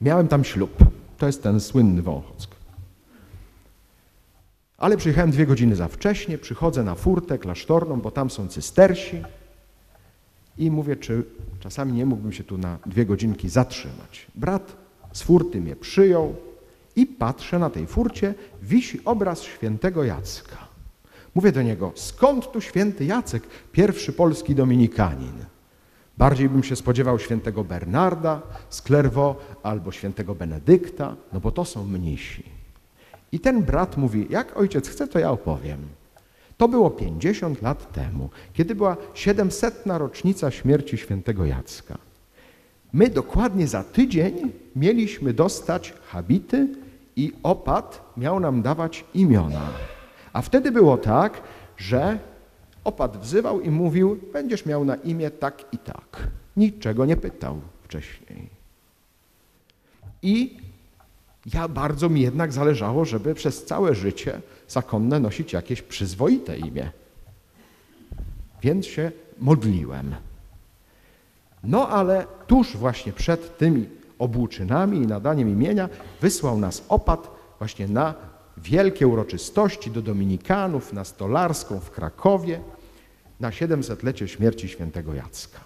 Miałem 0.00 0.28
tam 0.28 0.44
ślub. 0.44 0.78
To 1.18 1.26
jest 1.26 1.42
ten 1.42 1.60
słynny 1.60 2.02
Wąchock. 2.02 2.56
Ale 4.78 4.96
przyjechałem 4.96 5.30
dwie 5.30 5.46
godziny 5.46 5.76
za 5.76 5.88
wcześnie, 5.88 6.38
przychodzę 6.38 6.84
na 6.84 6.94
furtę 6.94 7.38
klasztorną, 7.38 8.00
bo 8.00 8.10
tam 8.10 8.30
są 8.30 8.48
cystersi 8.48 9.22
i 10.58 10.70
mówię, 10.70 10.96
czy 10.96 11.24
czasami 11.60 11.92
nie 11.92 12.06
mógłbym 12.06 12.32
się 12.32 12.44
tu 12.44 12.58
na 12.58 12.78
dwie 12.86 13.06
godzinki 13.06 13.48
zatrzymać. 13.48 14.26
Brat 14.34 14.85
z 15.16 15.22
furty 15.22 15.60
mnie 15.60 15.76
przyjął 15.76 16.34
i 16.96 17.06
patrzę 17.06 17.58
na 17.58 17.70
tej 17.70 17.86
furcie, 17.86 18.34
wisi 18.62 19.00
obraz 19.04 19.42
świętego 19.42 20.04
Jacka. 20.04 20.56
Mówię 21.34 21.52
do 21.52 21.62
niego, 21.62 21.92
skąd 21.94 22.52
tu 22.52 22.60
święty 22.60 23.04
Jacek, 23.04 23.42
pierwszy 23.72 24.12
polski 24.12 24.54
dominikanin? 24.54 25.44
Bardziej 26.18 26.48
bym 26.48 26.62
się 26.62 26.76
spodziewał 26.76 27.18
świętego 27.18 27.64
Bernarda 27.64 28.42
z 28.70 28.82
Clairvaux 28.82 29.40
albo 29.62 29.92
świętego 29.92 30.34
Benedykta, 30.34 31.16
no 31.32 31.40
bo 31.40 31.52
to 31.52 31.64
są 31.64 31.84
mnisi. 31.84 32.42
I 33.32 33.40
ten 33.40 33.62
brat 33.62 33.96
mówi, 33.96 34.26
jak 34.30 34.56
ojciec 34.56 34.88
chce, 34.88 35.08
to 35.08 35.18
ja 35.18 35.30
opowiem. 35.30 35.78
To 36.56 36.68
było 36.68 36.90
50 36.90 37.62
lat 37.62 37.92
temu, 37.92 38.30
kiedy 38.52 38.74
była 38.74 38.96
700. 39.14 39.82
rocznica 39.86 40.50
śmierci 40.50 40.98
świętego 40.98 41.44
Jacka. 41.44 41.98
My 42.96 43.10
dokładnie 43.10 43.68
za 43.68 43.84
tydzień 43.84 44.52
mieliśmy 44.76 45.32
dostać 45.34 45.94
habity 46.06 46.68
i 47.16 47.32
opat 47.42 48.12
miał 48.16 48.40
nam 48.40 48.62
dawać 48.62 49.04
imiona. 49.14 49.68
A 50.32 50.42
wtedy 50.42 50.72
było 50.72 50.98
tak, 50.98 51.42
że 51.76 52.18
opat 52.84 53.16
wzywał 53.16 53.60
i 53.60 53.70
mówił, 53.70 54.20
będziesz 54.32 54.66
miał 54.66 54.84
na 54.84 54.94
imię 54.94 55.30
tak 55.30 55.64
i 55.72 55.78
tak. 55.78 56.28
Niczego 56.56 57.06
nie 57.06 57.16
pytał 57.16 57.60
wcześniej. 57.82 58.48
I 60.22 60.56
ja 61.54 61.68
bardzo 61.68 62.08
mi 62.08 62.20
jednak 62.20 62.52
zależało, 62.52 63.04
żeby 63.04 63.34
przez 63.34 63.64
całe 63.64 63.94
życie 63.94 64.40
zakonne 64.68 65.20
nosić 65.20 65.52
jakieś 65.52 65.82
przyzwoite 65.82 66.58
imię. 66.58 66.90
Więc 68.62 68.86
się 68.86 69.12
modliłem. 69.38 70.14
No 71.66 71.88
ale 71.88 72.26
tuż 72.46 72.76
właśnie 72.76 73.12
przed 73.12 73.58
tymi 73.58 73.88
obłóczynami 74.18 74.98
i 74.98 75.06
nadaniem 75.06 75.48
imienia 75.48 75.88
wysłał 76.20 76.58
nas 76.58 76.84
opat 76.88 77.30
właśnie 77.58 77.88
na 77.88 78.14
wielkie 78.56 79.08
uroczystości 79.08 79.90
do 79.90 80.02
Dominikanów, 80.02 80.92
na 80.92 81.04
Stolarską 81.04 81.80
w 81.80 81.90
Krakowie, 81.90 82.60
na 83.40 83.50
700-lecie 83.50 84.28
śmierci 84.28 84.68
świętego 84.68 85.14
Jacka. 85.14 85.65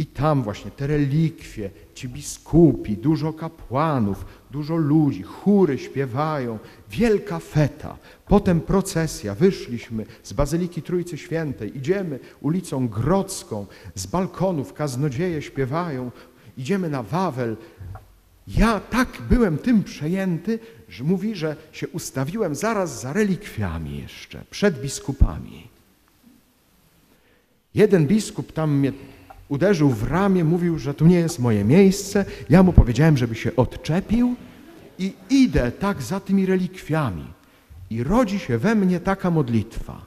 I 0.00 0.06
tam 0.06 0.42
właśnie 0.42 0.70
te 0.70 0.86
relikwie, 0.86 1.70
ci 1.94 2.08
biskupi, 2.08 2.96
dużo 2.96 3.32
kapłanów, 3.32 4.24
dużo 4.50 4.76
ludzi, 4.76 5.22
chóry 5.22 5.78
śpiewają, 5.78 6.58
wielka 6.90 7.38
feta. 7.38 7.96
Potem 8.26 8.60
procesja, 8.60 9.34
wyszliśmy 9.34 10.06
z 10.22 10.32
Bazyliki 10.32 10.82
Trójcy 10.82 11.18
Świętej, 11.18 11.76
idziemy 11.76 12.18
ulicą 12.40 12.88
Grodzką, 12.88 13.66
z 13.94 14.06
balkonów 14.06 14.72
kaznodzieje 14.72 15.42
śpiewają, 15.42 16.10
idziemy 16.58 16.90
na 16.90 17.02
Wawel. 17.02 17.56
Ja 18.48 18.80
tak 18.80 19.08
byłem 19.30 19.58
tym 19.58 19.84
przejęty, 19.84 20.58
że 20.88 21.04
mówi, 21.04 21.34
że 21.34 21.56
się 21.72 21.88
ustawiłem 21.88 22.54
zaraz 22.54 23.00
za 23.00 23.12
relikwiami 23.12 23.98
jeszcze, 23.98 24.44
przed 24.50 24.80
biskupami. 24.80 25.68
Jeden 27.74 28.06
biskup 28.06 28.52
tam 28.52 28.78
mnie 28.78 28.92
uderzył 29.50 29.90
w 29.90 30.02
ramię, 30.10 30.44
mówił, 30.44 30.78
że 30.78 30.94
tu 30.94 31.06
nie 31.06 31.16
jest 31.16 31.38
moje 31.38 31.64
miejsce. 31.64 32.24
Ja 32.50 32.62
mu 32.62 32.72
powiedziałem, 32.72 33.16
żeby 33.16 33.34
się 33.34 33.56
odczepił 33.56 34.36
i 34.98 35.12
idę 35.30 35.72
tak 35.72 36.02
za 36.02 36.20
tymi 36.20 36.46
relikwiami. 36.46 37.24
I 37.90 38.04
rodzi 38.04 38.38
się 38.38 38.58
we 38.58 38.74
mnie 38.74 39.00
taka 39.00 39.30
modlitwa. 39.30 40.06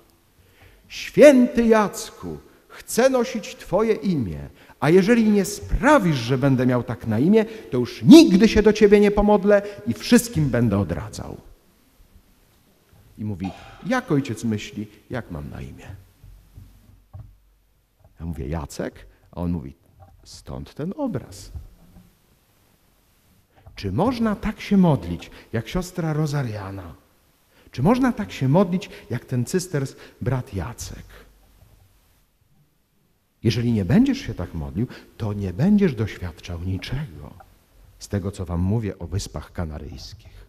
Święty 0.87 1.67
Jacku, 1.67 2.37
chcę 2.67 3.09
nosić 3.09 3.55
Twoje 3.55 3.93
imię, 3.93 4.39
a 4.79 4.89
jeżeli 4.89 5.29
nie 5.29 5.45
sprawisz, 5.45 6.17
że 6.17 6.37
będę 6.37 6.65
miał 6.65 6.83
tak 6.83 7.07
na 7.07 7.19
imię, 7.19 7.45
to 7.71 7.77
już 7.77 8.03
nigdy 8.03 8.47
się 8.47 8.63
do 8.63 8.73
Ciebie 8.73 8.99
nie 8.99 9.11
pomodlę 9.11 9.61
i 9.87 9.93
wszystkim 9.93 10.49
będę 10.49 10.79
odradzał. 10.79 11.37
I 13.17 13.25
mówi, 13.25 13.49
jak 13.85 14.11
ojciec 14.11 14.43
myśli, 14.43 14.87
jak 15.09 15.31
mam 15.31 15.49
na 15.49 15.61
imię? 15.61 15.87
Ja 18.19 18.25
mówię, 18.25 18.47
Jacek? 18.47 19.12
A 19.35 19.41
on 19.41 19.51
mówi, 19.51 19.75
stąd 20.23 20.73
ten 20.73 20.93
obraz. 20.97 21.51
Czy 23.75 23.91
można 23.91 24.35
tak 24.35 24.61
się 24.61 24.77
modlić, 24.77 25.31
jak 25.53 25.67
siostra 25.67 26.13
Rozariana? 26.13 26.95
Czy 27.71 27.83
można 27.83 28.11
tak 28.11 28.31
się 28.31 28.47
modlić, 28.47 28.89
jak 29.09 29.25
ten 29.25 29.45
cysters 29.45 29.95
brat 30.21 30.53
Jacek? 30.53 31.05
Jeżeli 33.43 33.71
nie 33.71 33.85
będziesz 33.85 34.17
się 34.17 34.33
tak 34.33 34.53
modlił, 34.53 34.87
to 35.17 35.33
nie 35.33 35.53
będziesz 35.53 35.95
doświadczał 35.95 36.61
niczego 36.61 37.33
z 37.99 38.07
tego, 38.07 38.31
co 38.31 38.45
wam 38.45 38.61
mówię 38.61 38.99
o 38.99 39.07
Wyspach 39.07 39.51
Kanaryjskich. 39.51 40.47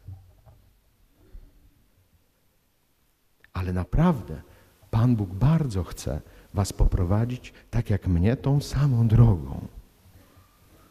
Ale 3.53 3.73
naprawdę 3.73 4.42
Pan 4.90 5.16
Bóg 5.16 5.31
bardzo 5.31 5.85
chce 5.85 6.20
was 6.55 6.73
poprowadzić, 6.73 7.53
tak 7.71 7.90
jak 7.90 8.07
mnie, 8.07 8.37
tą 8.37 8.61
samą 8.61 9.09
drogą. 9.09 9.69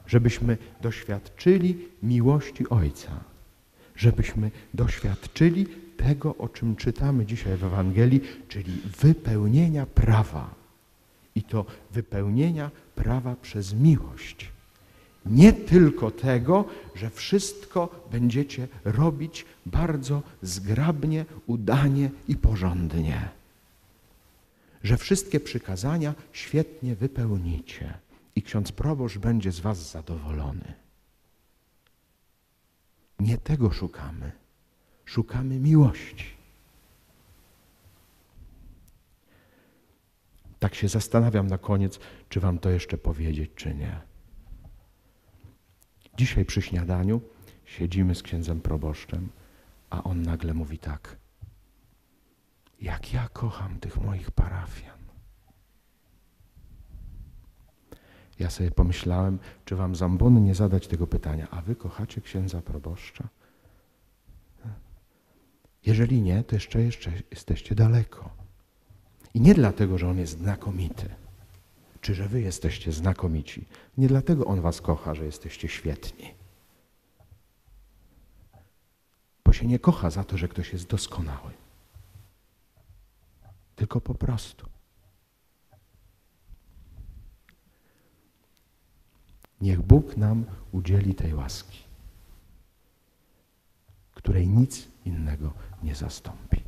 Żebyśmy 0.08 0.58
doświadczyli 0.82 1.88
miłości 2.04 2.70
Ojca. 2.70 3.12
Żebyśmy 3.96 4.52
doświadczyli 4.74 5.66
tego, 5.98 6.36
o 6.36 6.50
czym 6.50 6.76
czytamy 6.76 7.26
dzisiaj 7.26 7.58
w 7.58 7.64
Ewangelii, 7.64 8.22
czyli 8.48 8.74
wypełnienia 9.02 9.86
prawa. 9.86 10.56
I 11.36 11.44
to 11.44 11.66
wypełnienia 11.92 12.72
prawa 12.96 13.36
przez 13.36 13.74
miłość. 13.74 14.52
Nie 15.26 15.54
tylko 15.54 16.12
tego, 16.12 16.66
że 16.96 17.10
wszystko 17.10 18.08
będziecie 18.12 18.68
robić 18.84 19.46
bardzo 19.66 20.22
zgrabnie, 20.42 21.26
udanie 21.48 22.10
i 22.28 22.36
porządnie. 22.36 23.43
Że 24.84 24.98
wszystkie 24.98 25.40
przykazania 25.40 26.14
świetnie 26.32 26.96
wypełnicie 26.96 27.98
i 28.36 28.42
ksiądz 28.42 28.72
proboszcz 28.72 29.18
będzie 29.18 29.52
z 29.52 29.60
was 29.60 29.92
zadowolony. 29.92 30.74
Nie 33.20 33.38
tego 33.38 33.72
szukamy. 33.72 34.32
Szukamy 35.06 35.60
miłości. 35.60 36.26
Tak 40.60 40.76
się 40.76 40.88
zastanawiam 40.88 41.48
na 41.48 41.58
koniec, 41.58 42.00
czy 42.30 42.40
wam 42.40 42.60
to 42.60 42.70
jeszcze 42.70 42.98
powiedzieć, 42.98 43.52
czy 43.56 43.76
nie. 43.76 44.02
Dzisiaj 46.18 46.46
przy 46.46 46.62
śniadaniu 46.62 47.22
siedzimy 47.66 48.16
z 48.16 48.24
księdzem 48.24 48.62
proboszczem, 48.62 49.30
a 49.90 50.04
on 50.04 50.22
nagle 50.22 50.54
mówi 50.54 50.78
tak. 50.78 51.23
Jak 52.84 53.14
ja 53.14 53.30
kocham 53.30 53.80
tych 53.80 54.02
moich 54.02 54.32
parafian. 54.32 54.98
Ja 58.40 58.50
sobie 58.50 58.72
pomyślałem, 58.72 59.40
czy 59.66 59.76
wam 59.76 59.96
zambony 59.96 60.42
nie 60.42 60.56
zadać 60.56 60.88
tego 60.88 61.08
pytania, 61.08 61.48
a 61.52 61.62
wy 61.62 61.76
kochacie 61.76 62.22
księdza 62.22 62.62
proboszcza? 62.62 63.28
Jeżeli 65.86 66.22
nie, 66.22 66.44
to 66.44 66.56
jeszcze, 66.56 66.82
jeszcze 66.82 67.12
jesteście 67.32 67.76
daleko. 67.76 68.30
I 69.34 69.42
nie 69.42 69.54
dlatego, 69.54 69.98
że 69.98 70.10
on 70.10 70.18
jest 70.18 70.38
znakomity, 70.38 71.10
czy 72.02 72.16
że 72.16 72.28
wy 72.28 72.42
jesteście 72.42 72.92
znakomici. 72.92 73.66
Nie 73.98 74.08
dlatego 74.08 74.46
on 74.46 74.62
was 74.62 74.82
kocha, 74.82 75.16
że 75.16 75.26
jesteście 75.26 75.68
świetni. 75.68 76.34
Bo 79.46 79.54
się 79.54 79.68
nie 79.68 79.80
kocha 79.80 80.10
za 80.10 80.24
to, 80.24 80.38
że 80.38 80.48
ktoś 80.48 80.74
jest 80.74 80.88
doskonały. 80.88 81.63
Tylko 83.84 84.02
po 84.02 84.16
prostu. 84.16 84.70
Niech 89.62 89.82
Bóg 89.82 90.18
nam 90.18 90.46
udzieli 90.72 91.16
tej 91.16 91.34
łaski, 91.34 91.80
której 94.14 94.48
nic 94.48 94.88
innego 95.06 95.54
nie 95.84 95.96
zastąpi. 95.96 96.62